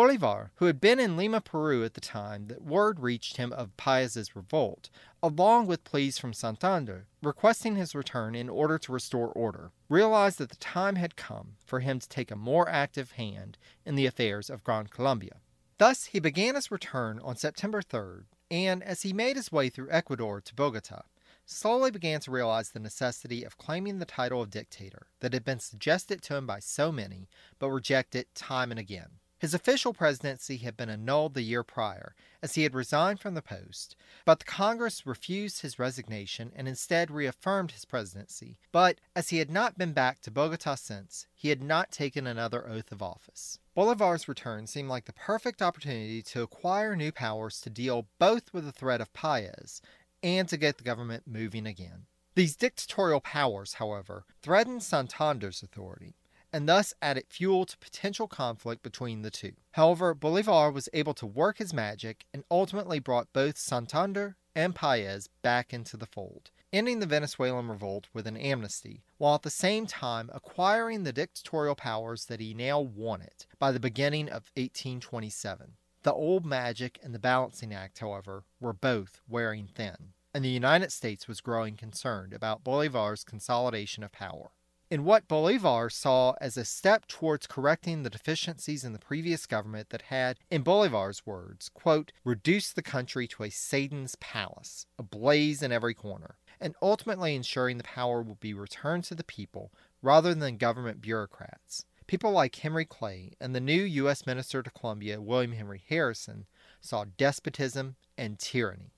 Bolivar, 0.00 0.50
who 0.54 0.64
had 0.64 0.80
been 0.80 0.98
in 0.98 1.14
Lima, 1.14 1.42
Peru 1.42 1.84
at 1.84 1.92
the 1.92 2.00
time 2.00 2.46
that 2.46 2.62
word 2.62 3.00
reached 3.00 3.36
him 3.36 3.52
of 3.52 3.76
Paez's 3.76 4.34
revolt, 4.34 4.88
along 5.22 5.66
with 5.66 5.84
pleas 5.84 6.16
from 6.16 6.32
Santander 6.32 7.06
requesting 7.20 7.76
his 7.76 7.94
return 7.94 8.34
in 8.34 8.48
order 8.48 8.78
to 8.78 8.92
restore 8.92 9.28
order, 9.28 9.72
realized 9.90 10.38
that 10.38 10.48
the 10.48 10.56
time 10.56 10.96
had 10.96 11.16
come 11.16 11.56
for 11.66 11.80
him 11.80 11.98
to 11.98 12.08
take 12.08 12.30
a 12.30 12.34
more 12.34 12.66
active 12.66 13.10
hand 13.12 13.58
in 13.84 13.94
the 13.94 14.06
affairs 14.06 14.48
of 14.48 14.64
Gran 14.64 14.86
Colombia. 14.86 15.42
Thus, 15.76 16.06
he 16.06 16.18
began 16.18 16.54
his 16.54 16.70
return 16.70 17.20
on 17.22 17.36
September 17.36 17.82
3rd, 17.82 18.24
and 18.50 18.82
as 18.82 19.02
he 19.02 19.12
made 19.12 19.36
his 19.36 19.52
way 19.52 19.68
through 19.68 19.90
Ecuador 19.90 20.40
to 20.40 20.54
Bogota, 20.54 21.02
slowly 21.44 21.90
began 21.90 22.20
to 22.20 22.30
realize 22.30 22.70
the 22.70 22.80
necessity 22.80 23.44
of 23.44 23.58
claiming 23.58 23.98
the 23.98 24.06
title 24.06 24.40
of 24.40 24.48
dictator 24.48 25.08
that 25.20 25.34
had 25.34 25.44
been 25.44 25.60
suggested 25.60 26.22
to 26.22 26.36
him 26.36 26.46
by 26.46 26.58
so 26.58 26.90
many, 26.90 27.28
but 27.58 27.68
rejected 27.68 28.34
time 28.34 28.70
and 28.70 28.80
again. 28.80 29.20
His 29.40 29.54
official 29.54 29.94
presidency 29.94 30.58
had 30.58 30.76
been 30.76 30.90
annulled 30.90 31.32
the 31.32 31.40
year 31.40 31.62
prior, 31.62 32.14
as 32.42 32.56
he 32.56 32.62
had 32.62 32.74
resigned 32.74 33.20
from 33.20 33.32
the 33.32 33.40
post, 33.40 33.96
but 34.26 34.38
the 34.38 34.44
Congress 34.44 35.06
refused 35.06 35.62
his 35.62 35.78
resignation 35.78 36.52
and 36.54 36.68
instead 36.68 37.10
reaffirmed 37.10 37.70
his 37.70 37.86
presidency. 37.86 38.58
But 38.70 39.00
as 39.16 39.30
he 39.30 39.38
had 39.38 39.50
not 39.50 39.78
been 39.78 39.94
back 39.94 40.20
to 40.22 40.30
Bogota 40.30 40.74
since, 40.74 41.26
he 41.34 41.48
had 41.48 41.62
not 41.62 41.90
taken 41.90 42.26
another 42.26 42.68
oath 42.68 42.92
of 42.92 43.00
office. 43.02 43.58
Bolivar's 43.74 44.28
return 44.28 44.66
seemed 44.66 44.90
like 44.90 45.06
the 45.06 45.14
perfect 45.14 45.62
opportunity 45.62 46.20
to 46.20 46.42
acquire 46.42 46.94
new 46.94 47.10
powers 47.10 47.62
to 47.62 47.70
deal 47.70 48.08
both 48.18 48.52
with 48.52 48.66
the 48.66 48.72
threat 48.72 49.00
of 49.00 49.14
Paez 49.14 49.80
and 50.22 50.50
to 50.50 50.58
get 50.58 50.76
the 50.76 50.84
government 50.84 51.22
moving 51.26 51.66
again. 51.66 52.04
These 52.34 52.56
dictatorial 52.56 53.20
powers, 53.20 53.74
however, 53.74 54.26
threatened 54.42 54.82
Santander's 54.82 55.62
authority 55.62 56.14
and 56.52 56.68
thus 56.68 56.94
added 57.00 57.24
fuel 57.28 57.64
to 57.64 57.78
potential 57.78 58.28
conflict 58.28 58.82
between 58.82 59.22
the 59.22 59.30
two. 59.30 59.52
However, 59.72 60.14
Bolivar 60.14 60.70
was 60.70 60.88
able 60.92 61.14
to 61.14 61.26
work 61.26 61.58
his 61.58 61.72
magic 61.72 62.24
and 62.32 62.44
ultimately 62.50 62.98
brought 62.98 63.32
both 63.32 63.56
Santander 63.56 64.36
and 64.54 64.74
Paez 64.74 65.28
back 65.42 65.72
into 65.72 65.96
the 65.96 66.06
fold, 66.06 66.50
ending 66.72 66.98
the 66.98 67.06
Venezuelan 67.06 67.68
revolt 67.68 68.08
with 68.12 68.26
an 68.26 68.36
amnesty, 68.36 69.02
while 69.18 69.36
at 69.36 69.42
the 69.42 69.50
same 69.50 69.86
time 69.86 70.30
acquiring 70.32 71.04
the 71.04 71.12
dictatorial 71.12 71.74
powers 71.74 72.26
that 72.26 72.40
he 72.40 72.54
now 72.54 72.80
wanted 72.80 73.46
by 73.58 73.70
the 73.70 73.80
beginning 73.80 74.28
of 74.28 74.50
1827. 74.56 75.74
The 76.02 76.12
old 76.12 76.46
magic 76.46 76.98
and 77.02 77.14
the 77.14 77.18
Balancing 77.18 77.74
Act, 77.74 77.98
however, 77.98 78.44
were 78.58 78.72
both 78.72 79.20
wearing 79.28 79.66
thin, 79.66 80.14
and 80.32 80.44
the 80.44 80.48
United 80.48 80.90
States 80.92 81.28
was 81.28 81.40
growing 81.40 81.76
concerned 81.76 82.32
about 82.32 82.64
Bolivar's 82.64 83.22
consolidation 83.22 84.02
of 84.02 84.10
power 84.10 84.50
in 84.90 85.04
what 85.04 85.28
Bolivar 85.28 85.88
saw 85.88 86.34
as 86.40 86.56
a 86.56 86.64
step 86.64 87.06
towards 87.06 87.46
correcting 87.46 88.02
the 88.02 88.10
deficiencies 88.10 88.84
in 88.84 88.92
the 88.92 88.98
previous 88.98 89.46
government 89.46 89.90
that 89.90 90.02
had, 90.02 90.38
in 90.50 90.62
Bolivar's 90.62 91.24
words, 91.24 91.68
quote, 91.68 92.10
reduced 92.24 92.74
the 92.74 92.82
country 92.82 93.28
to 93.28 93.44
a 93.44 93.50
Satan's 93.50 94.16
palace, 94.16 94.86
ablaze 94.98 95.62
in 95.62 95.70
every 95.70 95.94
corner, 95.94 96.36
and 96.60 96.74
ultimately 96.82 97.36
ensuring 97.36 97.78
the 97.78 97.84
power 97.84 98.20
will 98.20 98.34
be 98.40 98.52
returned 98.52 99.04
to 99.04 99.14
the 99.14 99.22
people 99.22 99.72
rather 100.02 100.34
than 100.34 100.56
government 100.56 101.00
bureaucrats. 101.00 101.84
People 102.08 102.32
like 102.32 102.56
Henry 102.56 102.84
Clay 102.84 103.34
and 103.40 103.54
the 103.54 103.60
new 103.60 103.82
U.S. 103.82 104.26
Minister 104.26 104.60
to 104.64 104.70
Colombia, 104.70 105.20
William 105.20 105.52
Henry 105.52 105.84
Harrison, 105.88 106.46
saw 106.80 107.04
despotism 107.16 107.94
and 108.18 108.40
tyranny. 108.40 108.92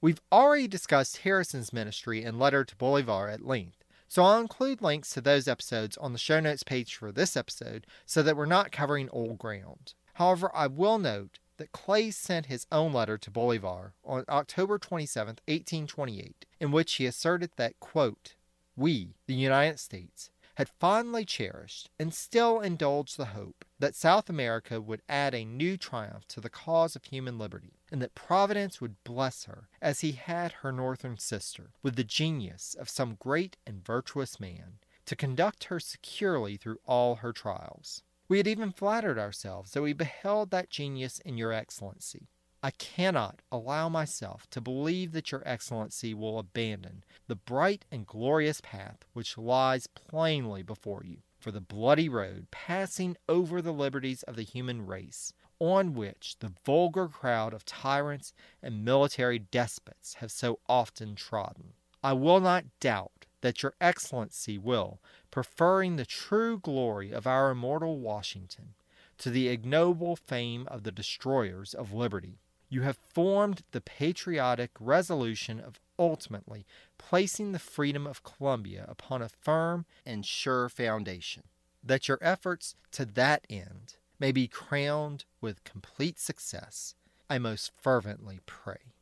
We've 0.00 0.22
already 0.32 0.68
discussed 0.68 1.18
Harrison's 1.18 1.72
ministry 1.72 2.22
and 2.22 2.38
letter 2.38 2.64
to 2.64 2.76
Bolivar 2.76 3.28
at 3.28 3.44
length. 3.44 3.77
So 4.08 4.22
I'll 4.22 4.40
include 4.40 4.80
links 4.80 5.10
to 5.10 5.20
those 5.20 5.46
episodes 5.46 5.98
on 5.98 6.14
the 6.14 6.18
show 6.18 6.40
notes 6.40 6.62
page 6.62 6.94
for 6.96 7.12
this 7.12 7.36
episode 7.36 7.86
so 8.06 8.22
that 8.22 8.36
we're 8.36 8.46
not 8.46 8.72
covering 8.72 9.10
old 9.10 9.38
ground. 9.38 9.92
However, 10.14 10.50
I 10.54 10.66
will 10.66 10.98
note 10.98 11.38
that 11.58 11.72
Clay 11.72 12.10
sent 12.10 12.46
his 12.46 12.66
own 12.72 12.92
letter 12.92 13.18
to 13.18 13.30
Bolivar 13.30 13.92
on 14.04 14.24
October 14.28 14.78
27, 14.78 15.26
1828, 15.46 16.46
in 16.58 16.70
which 16.70 16.94
he 16.94 17.04
asserted 17.04 17.50
that, 17.56 17.78
quote, 17.80 18.34
We, 18.76 19.14
the 19.26 19.34
United 19.34 19.78
States, 19.78 20.30
had 20.58 20.68
fondly 20.68 21.24
cherished 21.24 21.88
and 22.00 22.12
still 22.12 22.60
indulged 22.60 23.16
the 23.16 23.26
hope 23.26 23.64
that 23.78 23.94
South 23.94 24.28
America 24.28 24.80
would 24.80 25.00
add 25.08 25.32
a 25.32 25.44
new 25.44 25.76
triumph 25.76 26.26
to 26.26 26.40
the 26.40 26.50
cause 26.50 26.96
of 26.96 27.04
human 27.04 27.38
liberty, 27.38 27.78
and 27.92 28.02
that 28.02 28.16
Providence 28.16 28.80
would 28.80 28.96
bless 29.04 29.44
her, 29.44 29.68
as 29.80 30.00
he 30.00 30.10
had 30.10 30.50
her 30.50 30.72
northern 30.72 31.16
sister, 31.16 31.70
with 31.80 31.94
the 31.94 32.02
genius 32.02 32.74
of 32.76 32.88
some 32.88 33.16
great 33.20 33.56
and 33.64 33.86
virtuous 33.86 34.40
man, 34.40 34.80
to 35.06 35.14
conduct 35.14 35.64
her 35.64 35.78
securely 35.78 36.56
through 36.56 36.80
all 36.84 37.14
her 37.14 37.32
trials. 37.32 38.02
We 38.28 38.38
had 38.38 38.48
even 38.48 38.72
flattered 38.72 39.16
ourselves 39.16 39.70
that 39.70 39.82
we 39.82 39.92
beheld 39.92 40.50
that 40.50 40.70
genius 40.70 41.20
in 41.20 41.38
your 41.38 41.52
excellency, 41.52 42.30
I 42.60 42.72
cannot 42.72 43.40
allow 43.52 43.88
myself 43.88 44.50
to 44.50 44.60
believe 44.60 45.12
that 45.12 45.30
Your 45.30 45.44
Excellency 45.46 46.12
will 46.12 46.40
abandon 46.40 47.04
the 47.28 47.36
bright 47.36 47.84
and 47.92 48.04
glorious 48.04 48.60
path 48.60 49.04
which 49.12 49.38
lies 49.38 49.86
plainly 49.86 50.64
before 50.64 51.04
you 51.04 51.18
for 51.38 51.52
the 51.52 51.60
bloody 51.60 52.08
road 52.08 52.48
passing 52.50 53.16
over 53.28 53.62
the 53.62 53.72
liberties 53.72 54.24
of 54.24 54.34
the 54.34 54.42
human 54.42 54.86
race, 54.86 55.32
on 55.60 55.94
which 55.94 56.36
the 56.40 56.52
vulgar 56.64 57.06
crowd 57.06 57.54
of 57.54 57.64
tyrants 57.64 58.32
and 58.60 58.84
military 58.84 59.38
despots 59.38 60.14
have 60.14 60.32
so 60.32 60.58
often 60.68 61.14
trodden. 61.14 61.74
I 62.02 62.12
will 62.12 62.40
not 62.40 62.64
doubt 62.80 63.26
that 63.40 63.62
Your 63.62 63.74
Excellency 63.80 64.58
will, 64.58 65.00
preferring 65.30 65.94
the 65.94 66.04
true 66.04 66.58
glory 66.58 67.12
of 67.12 67.24
our 67.24 67.50
immortal 67.50 68.00
Washington 68.00 68.74
to 69.18 69.30
the 69.30 69.48
ignoble 69.48 70.16
fame 70.16 70.66
of 70.68 70.82
the 70.82 70.92
destroyers 70.92 71.72
of 71.72 71.92
liberty, 71.92 72.40
you 72.68 72.82
have 72.82 72.96
formed 72.96 73.62
the 73.72 73.80
patriotic 73.80 74.70
resolution 74.78 75.58
of 75.60 75.80
ultimately 75.98 76.66
placing 76.98 77.52
the 77.52 77.58
freedom 77.58 78.06
of 78.06 78.22
Colombia 78.22 78.84
upon 78.88 79.22
a 79.22 79.28
firm 79.28 79.86
and 80.04 80.24
sure 80.24 80.68
foundation. 80.68 81.44
That 81.82 82.08
your 82.08 82.18
efforts 82.20 82.74
to 82.92 83.04
that 83.04 83.46
end 83.48 83.96
may 84.18 84.32
be 84.32 84.48
crowned 84.48 85.24
with 85.40 85.64
complete 85.64 86.18
success, 86.18 86.94
I 87.30 87.38
most 87.38 87.72
fervently 87.80 88.40
pray. 88.46 88.92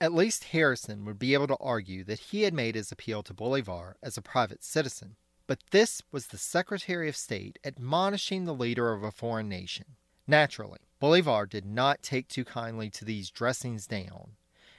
At 0.00 0.12
least 0.12 0.44
Harrison 0.44 1.04
would 1.04 1.18
be 1.18 1.34
able 1.34 1.46
to 1.48 1.56
argue 1.56 2.04
that 2.04 2.18
he 2.18 2.42
had 2.42 2.52
made 2.52 2.74
his 2.74 2.92
appeal 2.92 3.22
to 3.24 3.34
Bolivar 3.34 3.96
as 4.02 4.16
a 4.16 4.22
private 4.22 4.62
citizen, 4.62 5.16
but 5.46 5.60
this 5.70 6.02
was 6.12 6.26
the 6.26 6.38
Secretary 6.38 7.08
of 7.08 7.16
State 7.16 7.58
admonishing 7.64 8.44
the 8.44 8.54
leader 8.54 8.92
of 8.92 9.02
a 9.02 9.10
foreign 9.10 9.48
nation. 9.48 9.96
Naturally, 10.26 10.80
Bolivar 10.98 11.46
did 11.46 11.64
not 11.64 12.02
take 12.02 12.28
too 12.28 12.44
kindly 12.44 12.88
to 12.90 13.04
these 13.04 13.30
dressings 13.30 13.86
down, 13.86 14.36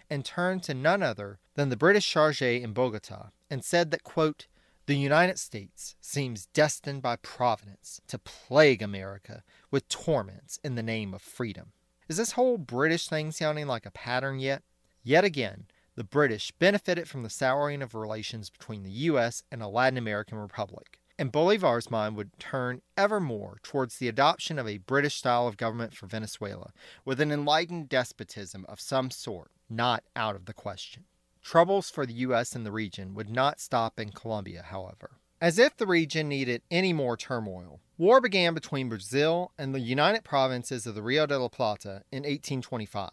and 0.10 0.26
turned 0.26 0.64
to 0.64 0.74
none 0.74 1.04
other 1.04 1.40
than 1.56 1.70
the 1.70 1.78
British 1.78 2.10
charge 2.10 2.42
in 2.42 2.74
Bogota 2.74 3.30
and 3.50 3.64
said 3.64 3.92
that, 3.92 4.04
quote, 4.04 4.48
the 4.88 4.96
United 4.96 5.38
States 5.38 5.96
seems 6.00 6.46
destined 6.48 7.02
by 7.02 7.18
Providence 7.18 8.00
to 8.08 8.18
plague 8.18 8.82
America 8.82 9.44
with 9.70 9.90
torments 9.90 10.60
in 10.64 10.76
the 10.76 10.84
name 10.84 11.14
of 11.14 11.22
freedom. 11.22 11.74
Is 12.08 12.18
this 12.18 12.32
whole 12.32 12.58
British 12.58 13.10
thing 13.10 13.32
sounding 13.32 13.68
like 13.68 13.86
a 13.86 13.92
pattern 13.92 14.40
yet? 14.40 14.64
Yet 15.04 15.26
again, 15.26 15.66
the 15.96 16.06
British 16.06 16.52
benefited 16.52 17.10
from 17.10 17.24
the 17.24 17.30
souring 17.30 17.82
of 17.82 17.94
relations 17.94 18.50
between 18.50 18.84
the 18.84 18.92
U.S. 18.92 19.44
and 19.52 19.62
a 19.62 19.68
Latin 19.68 19.98
American 19.98 20.38
republic 20.38 21.00
and 21.20 21.32
Bolivar's 21.32 21.90
mind 21.90 22.16
would 22.16 22.38
turn 22.40 22.82
ever 22.96 23.20
more 23.20 23.58
towards 23.64 23.98
the 23.98 24.08
adoption 24.08 24.60
of 24.60 24.68
a 24.68 24.78
British 24.78 25.16
style 25.16 25.48
of 25.48 25.58
government 25.58 25.96
for 25.96 26.06
Venezuela, 26.06 26.72
with 27.06 27.20
an 27.20 27.32
enlightened 27.32 27.90
despotism 27.90 28.66
of 28.70 28.80
some 28.80 29.10
sort 29.10 29.52
not 29.70 30.04
out 30.16 30.36
of 30.36 30.46
the 30.46 30.54
question. 30.54 31.04
Troubles 31.44 31.90
for 31.90 32.06
the 32.06 32.14
U.S. 32.14 32.56
in 32.56 32.64
the 32.64 32.72
region 32.72 33.14
would 33.14 33.30
not 33.30 33.60
stop 33.60 34.00
in 34.00 34.12
Colombia, 34.12 34.64
however. 34.64 35.20
As 35.40 35.60
if 35.60 35.78
the 35.78 35.86
region 35.86 36.28
needed 36.28 36.62
any 36.72 36.94
more 36.94 37.16
turmoil, 37.16 37.80
war 37.98 38.20
began 38.20 38.54
between 38.54 38.90
Brazil 38.90 39.52
and 39.58 39.74
the 39.74 39.80
United 39.80 40.24
Provinces 40.24 40.88
of 40.88 40.96
the 40.96 41.04
Rio 41.04 41.26
de 41.26 41.38
la 41.38 41.48
Plata 41.48 42.04
in 42.12 42.24
1825. 42.24 43.10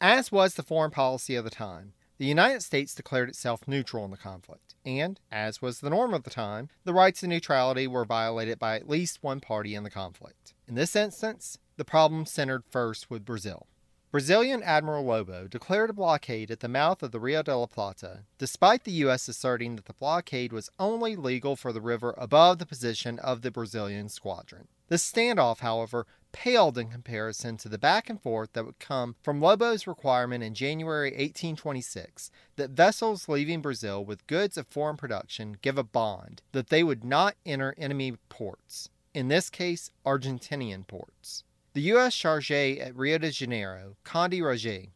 As 0.00 0.30
was 0.30 0.54
the 0.54 0.62
foreign 0.62 0.90
policy 0.90 1.34
of 1.34 1.44
the 1.44 1.50
time, 1.50 1.94
the 2.18 2.26
United 2.26 2.62
States 2.62 2.94
declared 2.94 3.28
itself 3.28 3.66
neutral 3.66 4.04
in 4.04 4.10
the 4.10 4.16
conflict, 4.16 4.71
and, 4.84 5.20
as 5.30 5.62
was 5.62 5.80
the 5.80 5.90
norm 5.90 6.14
of 6.14 6.24
the 6.24 6.30
time, 6.30 6.68
the 6.84 6.92
rights 6.92 7.22
of 7.22 7.28
neutrality 7.28 7.86
were 7.86 8.04
violated 8.04 8.58
by 8.58 8.76
at 8.76 8.88
least 8.88 9.22
one 9.22 9.40
party 9.40 9.74
in 9.74 9.84
the 9.84 9.90
conflict. 9.90 10.54
In 10.66 10.74
this 10.74 10.96
instance, 10.96 11.58
the 11.76 11.84
problem 11.84 12.26
centered 12.26 12.64
first 12.70 13.10
with 13.10 13.24
Brazil. 13.24 13.66
Brazilian 14.12 14.62
Admiral 14.62 15.06
Lobo 15.06 15.48
declared 15.48 15.88
a 15.88 15.94
blockade 15.94 16.50
at 16.50 16.60
the 16.60 16.68
mouth 16.68 17.02
of 17.02 17.12
the 17.12 17.18
Rio 17.18 17.42
de 17.42 17.56
la 17.56 17.64
Plata, 17.64 18.24
despite 18.36 18.84
the 18.84 18.92
U.S. 18.92 19.26
asserting 19.26 19.76
that 19.76 19.86
the 19.86 19.94
blockade 19.94 20.52
was 20.52 20.68
only 20.78 21.16
legal 21.16 21.56
for 21.56 21.72
the 21.72 21.80
river 21.80 22.14
above 22.18 22.58
the 22.58 22.66
position 22.66 23.18
of 23.18 23.40
the 23.40 23.50
Brazilian 23.50 24.10
squadron. 24.10 24.68
The 24.88 24.96
standoff, 24.96 25.60
however, 25.60 26.06
paled 26.32 26.76
in 26.78 26.88
comparison 26.88 27.56
to 27.58 27.68
the 27.68 27.78
back 27.78 28.10
and 28.10 28.20
forth 28.20 28.52
that 28.54 28.64
would 28.64 28.78
come 28.78 29.14
from 29.22 29.40
Lobo's 29.40 29.86
requirement 29.86 30.42
in 30.42 30.54
January 30.54 31.10
1826 31.10 32.30
that 32.56 32.70
vessels 32.70 33.28
leaving 33.28 33.60
Brazil 33.60 34.04
with 34.04 34.26
goods 34.26 34.56
of 34.56 34.66
foreign 34.66 34.96
production 34.96 35.56
give 35.62 35.78
a 35.78 35.84
bond 35.84 36.42
that 36.52 36.68
they 36.70 36.82
would 36.82 37.04
not 37.04 37.36
enter 37.46 37.74
enemy 37.78 38.16
ports, 38.28 38.88
in 39.14 39.28
this 39.28 39.50
case, 39.50 39.90
Argentinian 40.06 40.86
ports. 40.86 41.44
the 41.74 41.82
U.S. 41.82 42.14
charge 42.14 42.50
at 42.50 42.96
Rio 42.96 43.18
de 43.18 43.30
Janeiro, 43.30 43.96
Condy 44.04 44.42
Raguet, 44.42 44.90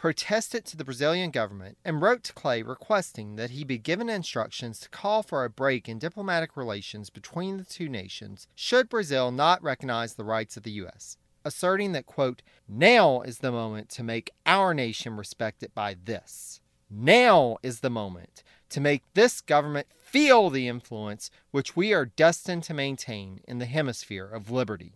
protested 0.00 0.64
to 0.64 0.78
the 0.78 0.84
Brazilian 0.84 1.30
government 1.30 1.76
and 1.84 2.00
wrote 2.00 2.22
to 2.24 2.32
Clay 2.32 2.62
requesting 2.62 3.36
that 3.36 3.50
he 3.50 3.64
be 3.64 3.76
given 3.76 4.08
instructions 4.08 4.80
to 4.80 4.88
call 4.88 5.22
for 5.22 5.44
a 5.44 5.50
break 5.50 5.90
in 5.90 5.98
diplomatic 5.98 6.56
relations 6.56 7.10
between 7.10 7.58
the 7.58 7.64
two 7.64 7.86
nations 7.86 8.48
should 8.54 8.88
Brazil 8.88 9.30
not 9.30 9.62
recognize 9.62 10.14
the 10.14 10.24
rights 10.24 10.56
of 10.56 10.62
the 10.62 10.70
U.S., 10.70 11.18
asserting 11.44 11.92
that, 11.92 12.06
quote, 12.06 12.40
now 12.66 13.20
is 13.20 13.40
the 13.40 13.52
moment 13.52 13.90
to 13.90 14.02
make 14.02 14.30
our 14.46 14.72
nation 14.72 15.18
respect 15.18 15.62
it 15.62 15.74
by 15.74 15.94
this. 16.02 16.62
Now 16.90 17.58
is 17.62 17.80
the 17.80 17.90
moment 17.90 18.42
to 18.70 18.80
make 18.80 19.02
this 19.12 19.42
government 19.42 19.88
feel 19.94 20.48
the 20.48 20.66
influence 20.66 21.30
which 21.50 21.76
we 21.76 21.92
are 21.92 22.06
destined 22.06 22.62
to 22.62 22.72
maintain 22.72 23.42
in 23.46 23.58
the 23.58 23.66
hemisphere 23.66 24.30
of 24.30 24.50
liberty. 24.50 24.94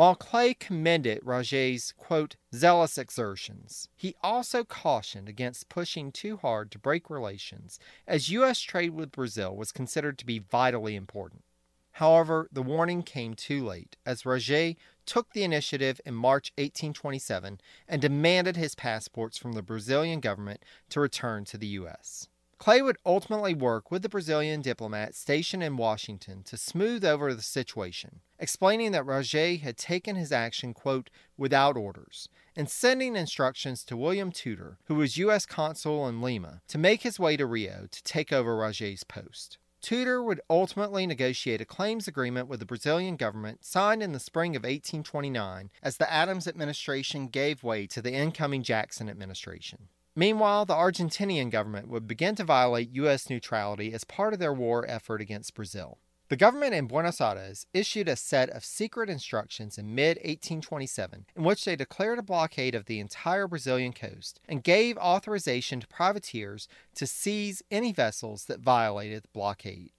While 0.00 0.14
Clay 0.14 0.54
commended 0.54 1.20
Raguet's, 1.22 1.92
quote, 1.92 2.36
zealous 2.54 2.96
exertions, 2.96 3.90
he 3.94 4.14
also 4.22 4.64
cautioned 4.64 5.28
against 5.28 5.68
pushing 5.68 6.10
too 6.10 6.38
hard 6.38 6.70
to 6.70 6.78
break 6.78 7.10
relations, 7.10 7.78
as 8.06 8.30
U.S. 8.30 8.60
trade 8.60 8.94
with 8.94 9.12
Brazil 9.12 9.54
was 9.54 9.72
considered 9.72 10.16
to 10.16 10.24
be 10.24 10.38
vitally 10.38 10.96
important. 10.96 11.44
However, 11.92 12.48
the 12.50 12.62
warning 12.62 13.02
came 13.02 13.34
too 13.34 13.62
late, 13.62 13.98
as 14.06 14.24
Raguet 14.24 14.78
took 15.04 15.34
the 15.34 15.44
initiative 15.44 16.00
in 16.06 16.14
March 16.14 16.50
1827 16.56 17.60
and 17.86 18.00
demanded 18.00 18.56
his 18.56 18.74
passports 18.74 19.36
from 19.36 19.52
the 19.52 19.60
Brazilian 19.60 20.20
government 20.20 20.64
to 20.88 21.00
return 21.00 21.44
to 21.44 21.58
the 21.58 21.66
U.S. 21.66 22.26
Clay 22.60 22.82
would 22.82 22.98
ultimately 23.06 23.54
work 23.54 23.90
with 23.90 24.02
the 24.02 24.08
Brazilian 24.10 24.60
diplomat 24.60 25.14
stationed 25.14 25.62
in 25.62 25.78
Washington 25.78 26.42
to 26.42 26.58
smooth 26.58 27.06
over 27.06 27.32
the 27.32 27.40
situation, 27.40 28.20
explaining 28.38 28.92
that 28.92 29.06
Raguet 29.06 29.60
had 29.60 29.78
taken 29.78 30.14
his 30.14 30.30
action, 30.30 30.74
quote, 30.74 31.08
without 31.38 31.78
orders, 31.78 32.28
and 32.54 32.68
sending 32.68 33.16
instructions 33.16 33.82
to 33.84 33.96
William 33.96 34.30
Tudor, 34.30 34.76
who 34.84 34.96
was 34.96 35.16
U.S. 35.16 35.46
consul 35.46 36.06
in 36.06 36.20
Lima, 36.20 36.60
to 36.68 36.76
make 36.76 37.00
his 37.00 37.18
way 37.18 37.34
to 37.38 37.46
Rio 37.46 37.86
to 37.90 38.02
take 38.02 38.30
over 38.30 38.54
Raguet's 38.54 39.04
post. 39.04 39.56
Tudor 39.80 40.22
would 40.22 40.42
ultimately 40.50 41.06
negotiate 41.06 41.62
a 41.62 41.64
claims 41.64 42.06
agreement 42.06 42.46
with 42.46 42.60
the 42.60 42.66
Brazilian 42.66 43.16
government 43.16 43.64
signed 43.64 44.02
in 44.02 44.12
the 44.12 44.20
spring 44.20 44.54
of 44.54 44.64
1829 44.64 45.70
as 45.82 45.96
the 45.96 46.12
Adams 46.12 46.46
administration 46.46 47.28
gave 47.28 47.64
way 47.64 47.86
to 47.86 48.02
the 48.02 48.12
incoming 48.12 48.62
Jackson 48.62 49.08
administration. 49.08 49.88
Meanwhile, 50.16 50.66
the 50.66 50.74
Argentinian 50.74 51.50
government 51.50 51.88
would 51.88 52.06
begin 52.06 52.34
to 52.36 52.44
violate 52.44 52.94
U.S. 52.94 53.30
neutrality 53.30 53.92
as 53.92 54.04
part 54.04 54.32
of 54.32 54.40
their 54.40 54.52
war 54.52 54.84
effort 54.88 55.20
against 55.20 55.54
Brazil. 55.54 55.98
The 56.30 56.36
government 56.36 56.74
in 56.74 56.86
Buenos 56.86 57.20
Aires 57.20 57.66
issued 57.74 58.08
a 58.08 58.14
set 58.14 58.50
of 58.50 58.64
secret 58.64 59.10
instructions 59.10 59.76
in 59.76 59.96
mid 59.96 60.16
1827 60.18 61.26
in 61.34 61.42
which 61.42 61.64
they 61.64 61.74
declared 61.74 62.20
a 62.20 62.22
blockade 62.22 62.76
of 62.76 62.84
the 62.84 63.00
entire 63.00 63.48
Brazilian 63.48 63.92
coast 63.92 64.38
and 64.48 64.62
gave 64.62 64.96
authorization 64.96 65.80
to 65.80 65.88
privateers 65.88 66.68
to 66.94 67.04
seize 67.04 67.64
any 67.68 67.92
vessels 67.92 68.44
that 68.44 68.60
violated 68.60 69.24
the 69.24 69.28
blockade. 69.32 69.90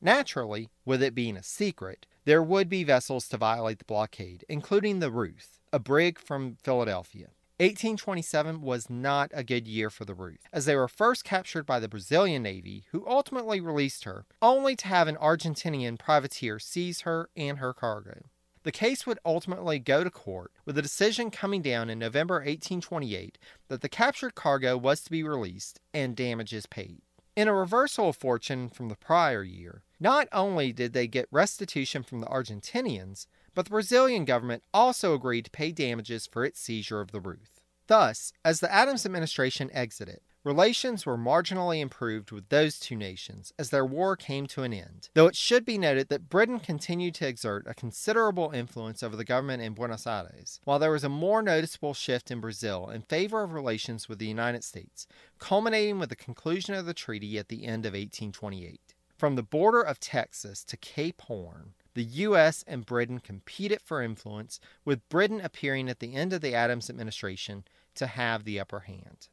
Naturally, 0.00 0.70
with 0.86 1.02
it 1.02 1.14
being 1.14 1.36
a 1.36 1.42
secret, 1.42 2.06
there 2.24 2.42
would 2.42 2.70
be 2.70 2.82
vessels 2.82 3.28
to 3.28 3.36
violate 3.36 3.78
the 3.78 3.84
blockade, 3.84 4.46
including 4.48 5.00
the 5.00 5.10
Ruth, 5.10 5.60
a 5.74 5.78
brig 5.78 6.18
from 6.18 6.56
Philadelphia. 6.62 7.28
1827 7.58 8.60
was 8.60 8.90
not 8.90 9.30
a 9.32 9.42
good 9.42 9.66
year 9.66 9.88
for 9.88 10.04
the 10.04 10.12
Ruth, 10.12 10.46
as 10.52 10.66
they 10.66 10.76
were 10.76 10.88
first 10.88 11.24
captured 11.24 11.64
by 11.64 11.80
the 11.80 11.88
Brazilian 11.88 12.42
Navy, 12.42 12.84
who 12.90 13.08
ultimately 13.08 13.62
released 13.62 14.04
her, 14.04 14.26
only 14.42 14.76
to 14.76 14.86
have 14.86 15.08
an 15.08 15.16
Argentinian 15.16 15.98
privateer 15.98 16.58
seize 16.58 17.00
her 17.02 17.30
and 17.34 17.56
her 17.56 17.72
cargo. 17.72 18.26
The 18.64 18.72
case 18.72 19.06
would 19.06 19.18
ultimately 19.24 19.78
go 19.78 20.04
to 20.04 20.10
court, 20.10 20.52
with 20.66 20.76
a 20.76 20.82
decision 20.82 21.30
coming 21.30 21.62
down 21.62 21.88
in 21.88 21.98
November 21.98 22.34
1828 22.34 23.38
that 23.68 23.80
the 23.80 23.88
captured 23.88 24.34
cargo 24.34 24.76
was 24.76 25.00
to 25.00 25.10
be 25.10 25.22
released 25.22 25.80
and 25.94 26.14
damages 26.14 26.66
paid. 26.66 27.00
In 27.36 27.48
a 27.48 27.54
reversal 27.54 28.10
of 28.10 28.16
fortune 28.16 28.68
from 28.68 28.90
the 28.90 28.96
prior 28.96 29.42
year, 29.42 29.82
not 29.98 30.28
only 30.30 30.74
did 30.74 30.92
they 30.92 31.06
get 31.06 31.26
restitution 31.30 32.02
from 32.02 32.20
the 32.20 32.26
Argentinians, 32.26 33.26
but 33.56 33.64
the 33.64 33.70
Brazilian 33.70 34.26
government 34.26 34.62
also 34.72 35.14
agreed 35.14 35.46
to 35.46 35.50
pay 35.50 35.72
damages 35.72 36.26
for 36.26 36.44
its 36.44 36.60
seizure 36.60 37.00
of 37.00 37.10
the 37.10 37.20
Ruth. 37.20 37.62
Thus, 37.86 38.32
as 38.44 38.60
the 38.60 38.72
Adams 38.72 39.06
administration 39.06 39.70
exited, 39.72 40.20
relations 40.44 41.06
were 41.06 41.16
marginally 41.16 41.80
improved 41.80 42.32
with 42.32 42.50
those 42.50 42.78
two 42.78 42.96
nations 42.96 43.54
as 43.58 43.70
their 43.70 43.86
war 43.86 44.14
came 44.14 44.46
to 44.48 44.62
an 44.62 44.74
end, 44.74 45.08
though 45.14 45.26
it 45.26 45.36
should 45.36 45.64
be 45.64 45.78
noted 45.78 46.08
that 46.10 46.28
Britain 46.28 46.60
continued 46.60 47.14
to 47.14 47.26
exert 47.26 47.66
a 47.66 47.72
considerable 47.72 48.50
influence 48.50 49.02
over 49.02 49.16
the 49.16 49.24
government 49.24 49.62
in 49.62 49.72
Buenos 49.72 50.06
Aires, 50.06 50.60
while 50.64 50.78
there 50.78 50.90
was 50.90 51.04
a 51.04 51.08
more 51.08 51.40
noticeable 51.40 51.94
shift 51.94 52.30
in 52.30 52.40
Brazil 52.40 52.90
in 52.90 53.02
favor 53.02 53.42
of 53.42 53.54
relations 53.54 54.06
with 54.06 54.18
the 54.18 54.26
United 54.26 54.64
States, 54.64 55.06
culminating 55.38 55.98
with 55.98 56.10
the 56.10 56.16
conclusion 56.16 56.74
of 56.74 56.84
the 56.84 56.92
treaty 56.92 57.38
at 57.38 57.48
the 57.48 57.64
end 57.64 57.86
of 57.86 57.92
1828. 57.92 58.94
From 59.16 59.34
the 59.34 59.42
border 59.42 59.80
of 59.80 59.98
Texas 59.98 60.62
to 60.64 60.76
Cape 60.76 61.22
Horn, 61.22 61.72
the 61.96 62.04
U.S. 62.04 62.62
and 62.68 62.84
Britain 62.84 63.18
competed 63.18 63.80
for 63.80 64.02
influence, 64.02 64.60
with 64.84 65.08
Britain 65.08 65.40
appearing 65.40 65.88
at 65.88 65.98
the 65.98 66.14
end 66.14 66.34
of 66.34 66.42
the 66.42 66.54
Adams 66.54 66.90
administration 66.90 67.64
to 67.94 68.06
have 68.06 68.44
the 68.44 68.60
upper 68.60 68.80
hand. 68.80 69.28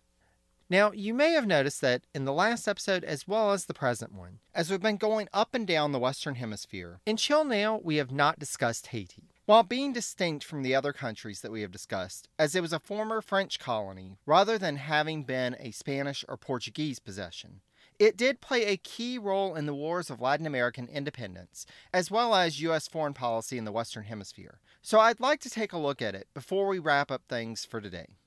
Now, 0.69 0.93
you 0.93 1.13
may 1.13 1.34
have 1.34 1.45
noticed 1.45 1.82
that 1.82 2.08
in 2.15 2.23
the 2.23 2.32
last 2.32 2.67
episode 2.67 3.04
as 3.04 3.28
well 3.28 3.52
as 3.52 3.65
the 3.65 3.73
present 3.73 4.13
one, 4.13 4.39
as 4.56 4.71
we've 4.71 4.82
been 4.82 4.95
going 4.95 5.28
up 5.34 5.54
and 5.54 5.67
down 5.67 5.91
the 5.91 5.99
Western 5.99 6.36
Hemisphere, 6.36 7.02
until 7.06 7.43
now 7.43 7.82
we 7.84 7.97
have 7.97 8.12
not 8.12 8.39
discussed 8.39 8.88
Haiti. 8.88 9.30
While 9.45 9.63
being 9.63 9.91
distinct 9.91 10.45
from 10.45 10.63
the 10.63 10.73
other 10.73 10.93
countries 10.93 11.41
that 11.41 11.52
we 11.52 11.63
have 11.63 11.71
discussed, 11.71 12.30
as 12.39 12.56
it 12.56 12.62
was 12.62 12.71
a 12.71 12.80
former 12.80 13.21
French 13.21 13.60
colony 13.60 14.15
rather 14.26 14.58
than 14.58 14.78
having 14.78 15.26
been 15.26 15.58
a 15.60 15.71
Spanish 15.71 16.23
or 16.30 16.38
Portuguese 16.38 16.99
possession, 16.99 17.60
it 17.99 18.17
did 18.17 18.41
play 18.41 18.65
a 18.65 18.77
key 18.77 19.17
role 19.17 19.56
in 19.56 19.65
the 19.65 19.73
wars 19.73 20.10
of 20.10 20.21
Latin 20.21 20.45
American 20.45 20.88
independence, 20.88 21.65
as 21.93 22.12
well 22.12 22.36
as 22.36 22.62
U.S. 22.62 22.88
foreign 22.88 23.13
policy 23.13 23.58
in 23.58 23.65
the 23.65 23.71
Western 23.71 24.03
Hemisphere. 24.03 24.60
So 24.82 24.99
I'd 24.99 25.19
like 25.19 25.39
to 25.41 25.49
take 25.49 25.73
a 25.73 25.77
look 25.77 26.01
at 26.01 26.15
it 26.15 26.27
before 26.34 26.67
we 26.67 26.79
wrap 26.79 27.12
up 27.12 27.23
things 27.27 27.65
for 27.65 27.79
today. 27.79 28.17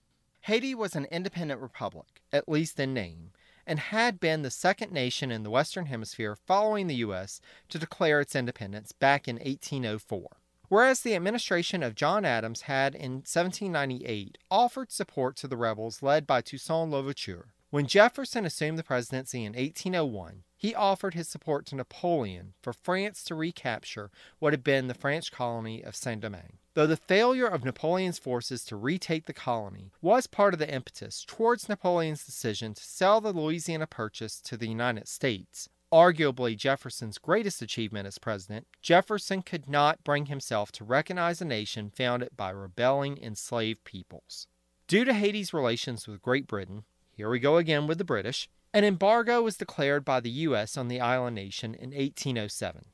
Haiti 0.43 0.75
was 0.75 0.95
an 0.95 1.07
independent 1.07 1.61
republic, 1.61 2.23
at 2.33 2.49
least 2.49 2.79
in 2.79 2.95
name, 2.95 3.33
and 3.67 3.79
had 3.79 4.21
been 4.21 4.43
the 4.43 4.51
second 4.51 4.93
nation 4.93 5.33
in 5.33 5.43
the 5.43 5.51
Western 5.51 5.87
Hemisphere 5.87 6.37
following 6.37 6.87
the 6.87 6.95
U.S. 6.97 7.41
to 7.69 7.79
declare 7.79 8.21
its 8.21 8.37
independence 8.37 8.93
back 8.93 9.27
in 9.27 9.37
1804. 9.37 10.29
Whereas 10.69 11.01
the 11.01 11.15
administration 11.15 11.83
of 11.83 11.95
John 11.95 12.25
Adams 12.25 12.63
had 12.63 12.95
in 12.95 13.23
1798 13.23 14.39
offered 14.51 14.91
support 14.91 15.37
to 15.37 15.49
the 15.49 15.57
rebels 15.57 16.03
led 16.03 16.27
by 16.27 16.41
Toussaint 16.41 16.91
Louverture, 16.91 17.49
when 17.71 17.87
Jefferson 17.87 18.45
assumed 18.45 18.79
the 18.79 18.85
presidency 18.85 19.45
in 19.45 19.55
1801, 19.55 20.45
he 20.57 20.75
offered 20.75 21.15
his 21.15 21.29
support 21.29 21.67
to 21.67 21.75
Napoleon 21.77 22.55
for 22.63 22.73
France 22.73 23.23
to 23.25 23.35
recapture 23.35 24.11
what 24.39 24.53
had 24.53 24.63
been 24.63 24.87
the 24.87 24.95
French 24.95 25.33
colony 25.33 25.83
of 25.83 25.97
Saint 25.97 26.23
Domingue. 26.23 26.59
Though 26.75 26.87
the 26.87 26.97
failure 26.97 27.47
of 27.47 27.65
Napoleon's 27.65 28.19
forces 28.19 28.65
to 28.67 28.77
retake 28.77 29.27
the 29.27 29.33
colony 29.33 29.91
was 30.01 30.27
part 30.27 30.55
of 30.55 30.61
the 30.61 30.73
impetus 30.73 31.25
towards 31.27 31.69
Napoleon's 31.69 32.25
decision 32.25 32.75
to 32.75 32.85
sell 32.85 33.21
the 33.21 33.33
Louisiana 33.33 33.87
Purchase 33.87 34.41
to 34.43 34.57
the 34.57 34.69
United 34.69 35.09
States, 35.09 35.69
arguably 35.93 36.57
Jefferson's 36.57 37.19
greatest 37.19 37.63
achievement 37.63 38.07
as 38.07 38.19
president, 38.19 38.67
Jefferson 38.83 39.43
could 39.43 39.69
not 39.69 40.05
bring 40.05 40.27
himself 40.27 40.71
to 40.73 40.85
recognize 40.85 41.41
a 41.41 41.45
nation 41.45 41.91
founded 41.91 42.31
by 42.37 42.51
rebelling 42.51 43.19
enslaved 43.19 43.85
peoples. 43.85 44.47
Due 44.87 45.05
to 45.05 45.15
Haiti's 45.15 45.53
relations 45.53 46.07
with 46.07 46.23
Great 46.23 46.47
Britain, 46.47 46.85
here 47.17 47.31
we 47.31 47.39
go 47.39 47.57
again 47.57 47.87
with 47.87 47.97
the 47.97 48.05
British. 48.05 48.51
An 48.75 48.85
embargo 48.85 49.41
was 49.41 49.57
declared 49.57 50.05
by 50.05 50.21
the 50.21 50.29
U.S. 50.29 50.77
on 50.77 50.89
the 50.89 51.01
island 51.01 51.35
nation 51.35 51.75
in 51.75 51.93
1807. 51.93 52.85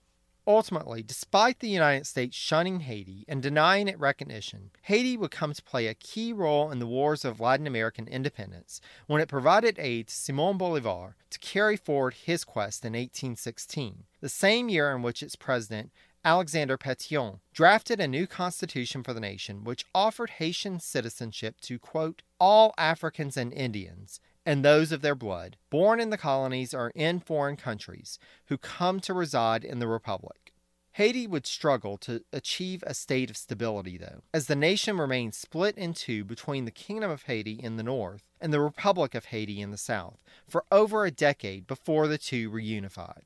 Ultimately, 0.46 1.02
despite 1.02 1.58
the 1.58 1.68
United 1.68 2.06
States 2.06 2.36
shunning 2.36 2.80
Haiti 2.80 3.24
and 3.26 3.42
denying 3.42 3.88
it 3.88 3.98
recognition, 3.98 4.70
Haiti 4.82 5.16
would 5.16 5.32
come 5.32 5.52
to 5.52 5.62
play 5.62 5.88
a 5.88 5.94
key 5.94 6.32
role 6.32 6.70
in 6.70 6.78
the 6.78 6.86
wars 6.86 7.24
of 7.24 7.40
Latin 7.40 7.66
American 7.66 8.06
independence 8.06 8.80
when 9.08 9.20
it 9.20 9.28
provided 9.28 9.76
aid 9.80 10.06
to 10.06 10.14
Simon 10.14 10.56
Bolivar 10.56 11.16
to 11.30 11.38
carry 11.40 11.76
forward 11.76 12.14
his 12.14 12.44
quest 12.44 12.84
in 12.84 12.92
1816, 12.92 14.04
the 14.20 14.28
same 14.28 14.68
year 14.68 14.94
in 14.94 15.02
which 15.02 15.22
its 15.22 15.34
president, 15.34 15.90
Alexander 16.24 16.78
Petion, 16.78 17.40
drafted 17.52 17.98
a 17.98 18.06
new 18.06 18.28
constitution 18.28 19.02
for 19.02 19.12
the 19.12 19.20
nation 19.20 19.64
which 19.64 19.84
offered 19.92 20.30
Haitian 20.30 20.78
citizenship 20.78 21.60
to, 21.62 21.80
quote, 21.80 22.22
all 22.38 22.72
Africans 22.78 23.36
and 23.36 23.52
Indians, 23.52 24.20
and 24.46 24.64
those 24.64 24.92
of 24.92 25.02
their 25.02 25.16
blood, 25.16 25.56
born 25.68 25.98
in 25.98 26.10
the 26.10 26.18
colonies 26.18 26.72
or 26.72 26.92
in 26.94 27.18
foreign 27.18 27.56
countries, 27.56 28.20
who 28.46 28.56
come 28.56 29.00
to 29.00 29.12
reside 29.12 29.64
in 29.64 29.80
the 29.80 29.88
Republic. 29.88 30.52
Haiti 30.92 31.26
would 31.26 31.46
struggle 31.46 31.96
to 31.98 32.22
achieve 32.32 32.84
a 32.86 32.94
state 32.94 33.30
of 33.30 33.36
stability, 33.36 33.96
though, 33.96 34.22
as 34.32 34.46
the 34.46 34.54
nation 34.54 34.98
remained 34.98 35.34
split 35.34 35.76
in 35.76 35.92
two 35.92 36.22
between 36.22 36.66
the 36.66 36.70
Kingdom 36.70 37.10
of 37.10 37.24
Haiti 37.24 37.54
in 37.54 37.76
the 37.76 37.82
north 37.82 38.28
and 38.40 38.52
the 38.52 38.60
Republic 38.60 39.16
of 39.16 39.26
Haiti 39.26 39.60
in 39.60 39.72
the 39.72 39.78
south 39.78 40.22
for 40.46 40.64
over 40.70 41.04
a 41.04 41.10
decade 41.10 41.66
before 41.66 42.06
the 42.06 42.18
two 42.18 42.50
reunified. 42.50 43.22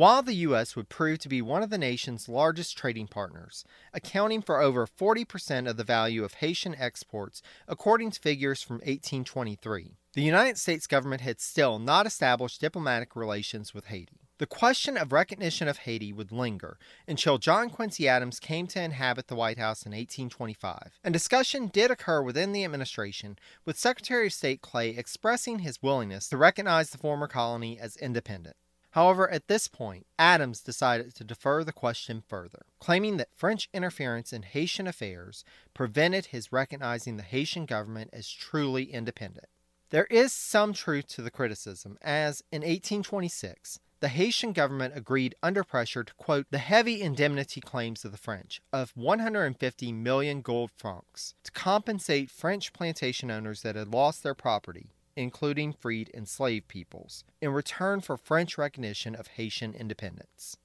While 0.00 0.22
the 0.22 0.32
U.S. 0.36 0.76
would 0.76 0.88
prove 0.88 1.18
to 1.18 1.28
be 1.28 1.42
one 1.42 1.62
of 1.62 1.68
the 1.68 1.76
nation's 1.76 2.26
largest 2.26 2.74
trading 2.74 3.06
partners, 3.06 3.66
accounting 3.92 4.40
for 4.40 4.58
over 4.58 4.86
40% 4.86 5.68
of 5.68 5.76
the 5.76 5.84
value 5.84 6.24
of 6.24 6.32
Haitian 6.32 6.74
exports, 6.76 7.42
according 7.68 8.10
to 8.12 8.18
figures 8.18 8.62
from 8.62 8.76
1823. 8.76 9.98
The 10.14 10.22
United 10.22 10.56
States 10.56 10.86
government 10.86 11.20
had 11.20 11.38
still 11.38 11.78
not 11.78 12.06
established 12.06 12.62
diplomatic 12.62 13.14
relations 13.14 13.74
with 13.74 13.88
Haiti. 13.88 14.22
The 14.38 14.46
question 14.46 14.96
of 14.96 15.12
recognition 15.12 15.68
of 15.68 15.80
Haiti 15.80 16.14
would 16.14 16.32
linger 16.32 16.78
until 17.06 17.36
John 17.36 17.68
Quincy 17.68 18.08
Adams 18.08 18.40
came 18.40 18.66
to 18.68 18.82
inhabit 18.82 19.28
the 19.28 19.36
White 19.36 19.58
House 19.58 19.82
in 19.82 19.92
1825. 19.92 20.98
And 21.04 21.12
discussion 21.12 21.66
did 21.66 21.90
occur 21.90 22.22
within 22.22 22.52
the 22.52 22.64
administration, 22.64 23.38
with 23.66 23.78
Secretary 23.78 24.28
of 24.28 24.32
State 24.32 24.62
Clay 24.62 24.96
expressing 24.96 25.58
his 25.58 25.82
willingness 25.82 26.26
to 26.30 26.38
recognize 26.38 26.88
the 26.88 26.96
former 26.96 27.28
colony 27.28 27.78
as 27.78 27.98
independent. 27.98 28.56
However, 28.92 29.30
at 29.30 29.46
this 29.46 29.68
point, 29.68 30.06
Adams 30.18 30.60
decided 30.60 31.14
to 31.14 31.24
defer 31.24 31.62
the 31.62 31.72
question 31.72 32.22
further, 32.26 32.66
claiming 32.80 33.18
that 33.18 33.34
French 33.34 33.68
interference 33.72 34.32
in 34.32 34.42
Haitian 34.42 34.86
affairs 34.86 35.44
prevented 35.74 36.26
his 36.26 36.52
recognizing 36.52 37.16
the 37.16 37.22
Haitian 37.22 37.66
government 37.66 38.10
as 38.12 38.28
truly 38.28 38.92
independent. 38.92 39.46
There 39.90 40.06
is 40.06 40.32
some 40.32 40.72
truth 40.72 41.06
to 41.08 41.22
the 41.22 41.30
criticism, 41.30 41.98
as 42.02 42.42
in 42.52 42.62
1826, 42.62 43.80
the 44.00 44.08
Haitian 44.08 44.52
government 44.52 44.96
agreed 44.96 45.34
under 45.42 45.62
pressure 45.62 46.02
to 46.02 46.14
quote 46.14 46.46
the 46.50 46.58
heavy 46.58 47.02
indemnity 47.02 47.60
claims 47.60 48.04
of 48.04 48.12
the 48.12 48.18
French 48.18 48.62
of 48.72 48.92
150 48.96 49.92
million 49.92 50.40
gold 50.40 50.70
francs 50.76 51.34
to 51.44 51.52
compensate 51.52 52.30
French 52.30 52.72
plantation 52.72 53.30
owners 53.30 53.62
that 53.62 53.76
had 53.76 53.88
lost 53.88 54.22
their 54.22 54.34
property 54.34 54.90
including 55.20 55.72
freed 55.72 56.10
enslaved 56.14 56.66
peoples, 56.66 57.24
in 57.40 57.50
return 57.50 58.00
for 58.00 58.16
French 58.16 58.56
recognition 58.56 59.14
of 59.14 59.26
Haitian 59.28 59.74
independence. 59.74 60.56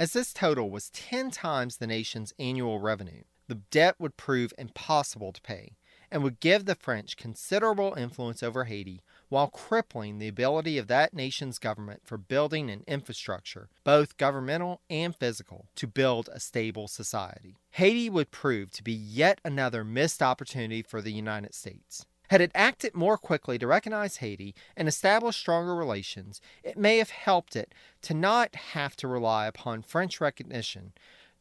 As 0.00 0.14
this 0.14 0.32
total 0.32 0.70
was 0.70 0.90
10 0.90 1.30
times 1.30 1.76
the 1.76 1.86
nation's 1.86 2.32
annual 2.38 2.80
revenue, 2.80 3.24
the 3.48 3.56
debt 3.56 3.96
would 3.98 4.16
prove 4.16 4.52
impossible 4.56 5.32
to 5.32 5.42
pay 5.42 5.76
and 6.10 6.22
would 6.22 6.40
give 6.40 6.64
the 6.64 6.74
French 6.74 7.16
considerable 7.18 7.94
influence 7.98 8.42
over 8.42 8.64
Haiti 8.64 9.02
while 9.28 9.48
crippling 9.48 10.18
the 10.18 10.28
ability 10.28 10.78
of 10.78 10.86
that 10.86 11.12
nation's 11.12 11.58
government 11.58 12.00
for 12.04 12.16
building 12.16 12.70
an 12.70 12.84
infrastructure, 12.86 13.68
both 13.84 14.16
governmental 14.16 14.80
and 14.88 15.14
physical, 15.14 15.66
to 15.74 15.86
build 15.86 16.30
a 16.32 16.40
stable 16.40 16.88
society. 16.88 17.56
Haiti 17.72 18.08
would 18.08 18.30
prove 18.30 18.70
to 18.70 18.82
be 18.82 18.92
yet 18.92 19.38
another 19.44 19.84
missed 19.84 20.22
opportunity 20.22 20.80
for 20.80 21.02
the 21.02 21.12
United 21.12 21.54
States. 21.54 22.06
Had 22.30 22.40
it 22.40 22.52
acted 22.54 22.94
more 22.94 23.16
quickly 23.16 23.58
to 23.58 23.66
recognize 23.66 24.18
Haiti 24.18 24.54
and 24.76 24.86
establish 24.86 25.36
stronger 25.36 25.74
relations, 25.74 26.40
it 26.62 26.76
may 26.76 26.98
have 26.98 27.10
helped 27.10 27.56
it 27.56 27.74
to 28.02 28.14
not 28.14 28.54
have 28.54 28.96
to 28.96 29.08
rely 29.08 29.46
upon 29.46 29.82
French 29.82 30.20
recognition 30.20 30.92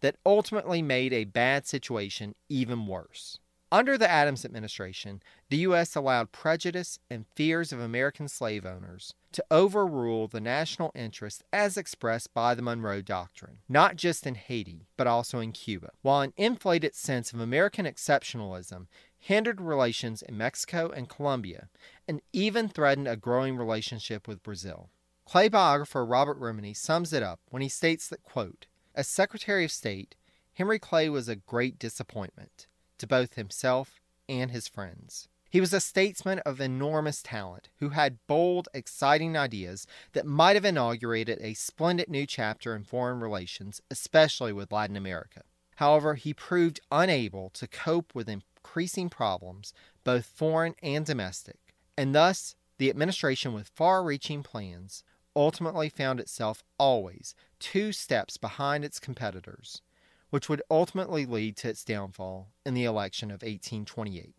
that 0.02 0.16
ultimately 0.26 0.82
made 0.82 1.12
a 1.12 1.26
bad 1.26 1.68
situation 1.68 2.36
even 2.48 2.88
worse. 2.88 3.40
Under 3.70 3.98
the 3.98 4.10
Adams 4.10 4.46
administration, 4.46 5.22
the 5.50 5.58
U.S. 5.58 5.94
allowed 5.94 6.32
prejudice 6.32 7.00
and 7.10 7.26
fears 7.36 7.74
of 7.74 7.82
American 7.82 8.30
slave 8.30 8.66
owners 8.66 9.14
to 9.34 9.44
overrule 9.52 10.30
the 10.30 10.40
national 10.40 10.94
interest 10.96 11.44
as 11.52 11.76
expressed 11.76 12.34
by 12.34 12.56
the 12.56 12.62
Monroe 12.62 13.02
Doctrine, 13.02 13.58
not 13.68 13.98
just 13.98 14.26
in 14.26 14.36
Haiti, 14.36 14.88
but 14.96 15.06
also 15.06 15.40
in 15.40 15.52
Cuba, 15.52 15.92
while 16.02 16.22
an 16.22 16.32
inflated 16.38 16.96
sense 16.96 17.34
of 17.34 17.42
American 17.42 17.86
exceptionalism 17.86 18.88
hindered 19.20 19.60
relations 19.60 20.22
in 20.22 20.38
Mexico 20.38 20.90
and 20.90 21.10
Colombia, 21.10 21.68
and 22.08 22.22
even 22.32 22.70
threatened 22.70 23.10
a 23.10 23.18
growing 23.18 23.58
relationship 23.58 24.30
with 24.30 24.44
Brazil. 24.44 24.90
Clay 25.26 25.50
biographer 25.50 26.06
Robert 26.06 26.40
Remini 26.40 26.74
sums 26.74 27.12
it 27.12 27.22
up 27.22 27.42
when 27.50 27.62
he 27.62 27.68
states 27.68 28.08
that, 28.08 28.24
quote, 28.24 28.66
As 28.96 29.10
Secretary 29.10 29.66
of 29.66 29.74
State, 29.74 30.16
Henry 30.54 30.80
Clay 30.80 31.10
was 31.10 31.28
a 31.28 31.36
great 31.36 31.78
disappointment 31.78 32.68
to 32.98 33.08
both 33.08 33.36
himself 33.36 34.02
and 34.28 34.52
his 34.52 34.68
friends. 34.68 35.28
He 35.50 35.62
was 35.62 35.74
a 35.74 35.80
statesman 35.80 36.40
of 36.40 36.60
enormous 36.60 37.24
talent 37.24 37.70
who 37.80 37.90
had 37.90 38.20
bold, 38.28 38.68
exciting 38.74 39.38
ideas 39.38 39.88
that 40.12 40.26
might 40.26 40.56
have 40.56 40.66
inaugurated 40.66 41.40
a 41.42 41.54
splendid 41.54 42.10
new 42.10 42.26
chapter 42.26 42.76
in 42.76 42.84
foreign 42.84 43.22
relations, 43.22 43.82
especially 43.90 44.52
with 44.52 44.72
Latin 44.72 44.98
America. 44.98 45.44
However, 45.78 46.16
he 46.16 46.34
proved 46.34 46.82
unable 46.92 47.50
to 47.52 47.68
cope 47.68 48.14
with 48.14 48.28
increasing 48.28 49.10
problems, 49.10 49.74
both 50.04 50.26
foreign 50.26 50.76
and 50.82 51.06
domestic, 51.06 51.74
and 51.98 52.14
thus 52.14 52.56
the 52.78 52.90
administration 52.90 53.54
with 53.54 53.70
far 53.70 54.04
reaching 54.04 54.44
plans 54.44 55.04
ultimately 55.36 55.88
found 55.88 56.20
itself 56.20 56.64
always 56.78 57.36
two 57.60 57.92
steps 57.92 58.38
behind 58.38 58.84
its 58.84 59.00
competitors, 59.00 59.82
which 60.30 60.50
would 60.50 60.62
ultimately 60.70 61.26
lead 61.26 61.56
to 61.58 61.70
its 61.70 61.84
downfall 61.84 62.50
in 62.66 62.74
the 62.74 62.84
election 62.84 63.30
of 63.30 63.42
1828. 63.42 64.36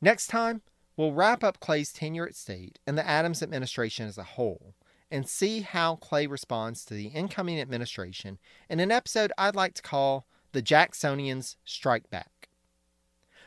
Next 0.00 0.28
time, 0.28 0.62
we'll 0.96 1.12
wrap 1.12 1.42
up 1.42 1.60
Clay's 1.60 1.92
tenure 1.92 2.26
at 2.26 2.34
state 2.34 2.78
and 2.86 2.96
the 2.96 3.06
Adams 3.06 3.42
administration 3.42 4.06
as 4.06 4.18
a 4.18 4.22
whole 4.22 4.74
and 5.10 5.28
see 5.28 5.60
how 5.60 5.96
Clay 5.96 6.26
responds 6.26 6.84
to 6.84 6.94
the 6.94 7.08
incoming 7.08 7.60
administration 7.60 8.38
in 8.68 8.80
an 8.80 8.92
episode 8.92 9.32
I'd 9.36 9.56
like 9.56 9.74
to 9.74 9.82
call 9.82 10.26
The 10.52 10.62
Jacksonians 10.62 11.56
Strike 11.64 12.10
Back. 12.10 12.48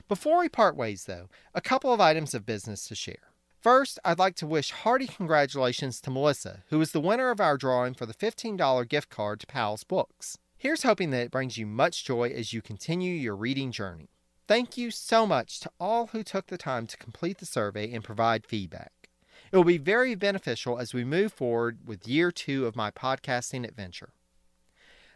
Before 0.10 0.40
we 0.40 0.50
part 0.50 0.76
ways, 0.76 1.06
though, 1.06 1.30
a 1.54 1.62
couple 1.62 1.94
of 1.94 2.02
items 2.02 2.34
of 2.34 2.46
business 2.46 2.86
to 2.86 2.96
share. 2.96 3.32
First, 3.62 3.98
I'd 4.04 4.20
like 4.20 4.36
to 4.36 4.48
wish 4.48 4.72
hearty 4.72 5.08
congratulations 5.08 6.02
to 6.02 6.12
Melissa, 6.12 6.64
who 6.68 6.82
is 6.82 6.92
the 6.92 7.00
winner 7.00 7.30
of 7.30 7.40
our 7.40 7.58
drawing 7.58 7.94
for 7.94 8.06
the 8.06 8.14
$15 8.14 8.90
gift 8.90 9.10
card 9.10 9.40
to 9.40 9.48
Powell's 9.48 9.86
Books. 9.86 10.38
Here's 10.64 10.84
hoping 10.84 11.10
that 11.10 11.24
it 11.24 11.32
brings 11.32 11.58
you 11.58 11.68
much 11.68 12.06
joy 12.06 12.30
as 12.30 12.54
you 12.54 12.62
continue 12.62 13.14
your 13.14 13.36
reading 13.36 13.70
journey. 13.70 14.08
Thank 14.48 14.78
you 14.78 14.92
so 14.92 15.28
much 15.28 15.60
to 15.60 15.72
all 15.78 16.08
who 16.08 16.24
took 16.24 16.48
the 16.48 16.58
time 16.58 16.88
to 16.88 16.96
complete 16.96 17.40
the 17.40 17.46
survey 17.46 17.92
and 17.92 18.02
provide 18.02 18.46
feedback. 18.46 19.10
It 19.52 19.58
will 19.58 19.66
be 19.66 19.78
very 19.78 20.16
beneficial 20.16 20.80
as 20.80 20.94
we 20.94 21.04
move 21.04 21.34
forward 21.34 21.80
with 21.86 22.08
year 22.08 22.32
two 22.32 22.66
of 22.66 22.78
my 22.78 22.92
podcasting 22.92 23.68
adventure. 23.68 24.14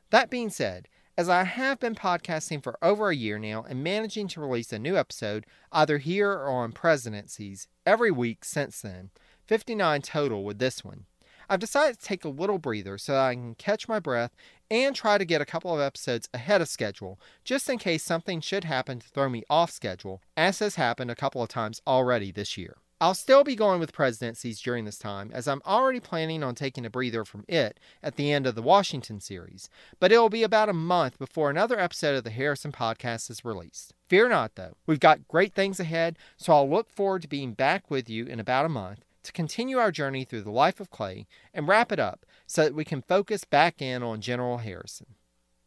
That 0.09 0.29
being 0.29 0.49
said, 0.49 0.89
as 1.17 1.29
I 1.29 1.45
have 1.45 1.79
been 1.79 1.95
podcasting 1.95 2.61
for 2.61 2.77
over 2.81 3.09
a 3.09 3.15
year 3.15 3.39
now 3.39 3.63
and 3.69 3.81
managing 3.81 4.27
to 4.27 4.41
release 4.41 4.73
a 4.73 4.79
new 4.79 4.97
episode 4.97 5.45
either 5.71 5.99
here 5.99 6.33
or 6.33 6.49
on 6.49 6.73
Presidencies 6.73 7.69
every 7.85 8.11
week 8.11 8.43
since 8.43 8.81
then, 8.81 9.11
59 9.45 10.01
total 10.01 10.43
with 10.43 10.59
this 10.59 10.83
one, 10.83 11.05
I've 11.49 11.59
decided 11.59 11.97
to 11.97 12.05
take 12.05 12.25
a 12.25 12.29
little 12.29 12.57
breather 12.57 12.97
so 12.97 13.13
that 13.13 13.21
I 13.21 13.33
can 13.33 13.55
catch 13.55 13.87
my 13.87 13.99
breath 13.99 14.35
and 14.69 14.95
try 14.95 15.17
to 15.17 15.25
get 15.25 15.41
a 15.41 15.45
couple 15.45 15.73
of 15.73 15.81
episodes 15.81 16.29
ahead 16.33 16.61
of 16.61 16.67
schedule, 16.67 17.19
just 17.43 17.69
in 17.69 17.77
case 17.77 18.03
something 18.03 18.41
should 18.41 18.63
happen 18.63 18.99
to 18.99 19.07
throw 19.07 19.29
me 19.29 19.43
off 19.49 19.71
schedule, 19.71 20.21
as 20.35 20.59
has 20.59 20.75
happened 20.75 21.11
a 21.11 21.15
couple 21.15 21.41
of 21.41 21.49
times 21.49 21.81
already 21.87 22.31
this 22.31 22.57
year. 22.57 22.77
I'll 22.99 23.13
still 23.13 23.43
be 23.43 23.55
going 23.55 23.79
with 23.79 23.93
presidencies 23.93 24.59
during 24.59 24.85
this 24.85 24.97
time, 24.97 25.29
as 25.31 25.47
I'm 25.47 25.61
already 25.67 25.99
planning 25.99 26.43
on 26.43 26.55
taking 26.55 26.83
a 26.83 26.89
breather 26.89 27.23
from 27.23 27.45
it 27.47 27.79
at 28.01 28.15
the 28.15 28.31
end 28.31 28.47
of 28.47 28.55
the 28.55 28.63
Washington 28.63 29.19
series, 29.19 29.69
but 29.99 30.11
it 30.11 30.17
will 30.17 30.29
be 30.29 30.41
about 30.41 30.67
a 30.67 30.73
month 30.73 31.19
before 31.19 31.51
another 31.51 31.79
episode 31.79 32.15
of 32.15 32.23
the 32.23 32.31
Harrison 32.31 32.71
podcast 32.71 33.29
is 33.29 33.45
released. 33.45 33.93
Fear 34.09 34.29
not, 34.29 34.55
though, 34.55 34.73
we've 34.87 34.99
got 34.99 35.27
great 35.27 35.53
things 35.53 35.79
ahead, 35.79 36.17
so 36.37 36.53
I'll 36.53 36.67
look 36.67 36.89
forward 36.89 37.21
to 37.21 37.27
being 37.27 37.53
back 37.53 37.91
with 37.91 38.09
you 38.09 38.25
in 38.25 38.39
about 38.39 38.65
a 38.65 38.69
month 38.69 39.05
to 39.21 39.31
continue 39.31 39.77
our 39.77 39.91
journey 39.91 40.23
through 40.23 40.41
the 40.41 40.49
life 40.49 40.79
of 40.79 40.89
Clay 40.89 41.27
and 41.53 41.67
wrap 41.67 41.91
it 41.91 41.99
up 41.99 42.25
so 42.47 42.63
that 42.63 42.73
we 42.73 42.85
can 42.85 43.01
focus 43.01 43.43
back 43.43 43.81
in 43.81 44.01
on 44.01 44.21
General 44.21 44.57
Harrison. 44.57 45.15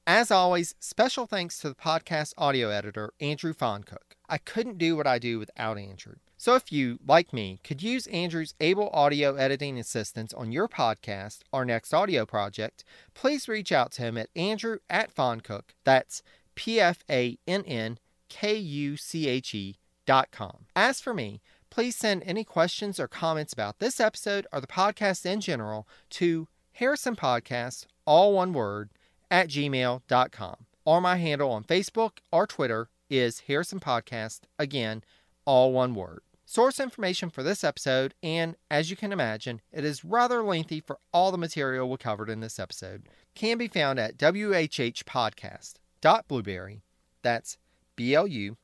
As 0.06 0.30
always, 0.30 0.74
special 0.80 1.26
thanks 1.26 1.60
to 1.60 1.68
the 1.68 1.74
podcast 1.74 2.32
audio 2.36 2.70
editor, 2.70 3.12
Andrew 3.20 3.52
Pfannkuche. 3.52 4.16
I 4.28 4.38
couldn't 4.38 4.78
do 4.78 4.96
what 4.96 5.06
I 5.06 5.18
do 5.18 5.38
without 5.38 5.78
Andrew. 5.78 6.14
So 6.36 6.54
if 6.54 6.72
you, 6.72 6.98
like 7.06 7.34
me, 7.34 7.60
could 7.62 7.82
use 7.82 8.06
Andrew's 8.06 8.54
able 8.60 8.88
audio 8.94 9.34
editing 9.34 9.78
assistance 9.78 10.32
on 10.32 10.52
your 10.52 10.68
podcast 10.68 11.40
or 11.52 11.66
next 11.66 11.92
audio 11.92 12.24
project, 12.24 12.82
please 13.12 13.46
reach 13.46 13.70
out 13.72 13.92
to 13.92 14.02
him 14.02 14.16
at 14.16 14.30
Andrew 14.34 14.78
at 14.88 15.14
Pfannkuche. 15.14 15.74
That's 15.84 16.22
P 16.54 16.80
F 16.80 17.04
A 17.10 17.38
N 17.46 17.62
N 17.66 17.98
K 18.30 18.56
U 18.56 18.96
C 18.96 19.28
H 19.28 19.54
E 19.54 19.76
dot 20.06 20.30
com. 20.32 20.64
As 20.74 21.00
for 21.00 21.12
me, 21.12 21.42
please 21.68 21.94
send 21.94 22.22
any 22.24 22.42
questions 22.42 22.98
or 22.98 23.06
comments 23.06 23.52
about 23.52 23.78
this 23.78 24.00
episode 24.00 24.46
or 24.52 24.60
the 24.60 24.66
podcast 24.66 25.26
in 25.26 25.40
general 25.40 25.86
to 26.10 26.48
Harrison 26.72 27.16
Podcast, 27.16 27.86
all 28.06 28.32
one 28.32 28.52
word, 28.52 28.90
at 29.30 29.48
gmail.com. 29.48 30.56
Or 30.84 31.00
my 31.00 31.16
handle 31.16 31.50
on 31.50 31.64
Facebook 31.64 32.18
or 32.32 32.46
Twitter 32.46 32.88
is 33.08 33.40
Harrison 33.40 33.80
Podcast, 33.80 34.42
again, 34.58 35.02
all 35.44 35.72
one 35.72 35.94
word. 35.94 36.20
Source 36.46 36.80
information 36.80 37.28
for 37.30 37.42
this 37.44 37.62
episode, 37.62 38.14
and 38.24 38.56
as 38.70 38.90
you 38.90 38.96
can 38.96 39.12
imagine, 39.12 39.60
it 39.72 39.84
is 39.84 40.04
rather 40.04 40.42
lengthy 40.42 40.80
for 40.80 40.98
all 41.12 41.30
the 41.30 41.38
material 41.38 41.88
we 41.88 41.96
covered 41.96 42.28
in 42.28 42.40
this 42.40 42.58
episode, 42.58 43.08
can 43.36 43.56
be 43.56 43.68
found 43.68 44.00
at 44.00 44.16
whhpodcast.blubrry. 44.16 46.82
That's 47.22 47.56
B 47.94 48.14
L 48.14 48.26
U 48.26 48.56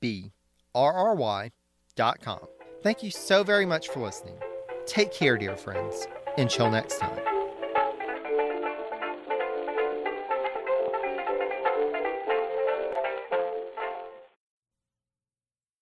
B 0.00 0.32
R 0.74 0.92
R 0.92 1.14
Y 1.14 1.52
dot 1.94 2.20
com. 2.20 2.40
Thank 2.82 3.04
you 3.04 3.12
so 3.12 3.44
very 3.44 3.66
much 3.66 3.88
for 3.88 4.00
listening. 4.00 4.38
Take 4.86 5.12
care, 5.12 5.36
dear 5.36 5.56
friends. 5.56 6.08
Until 6.36 6.68
next 6.70 6.98
time. 6.98 7.29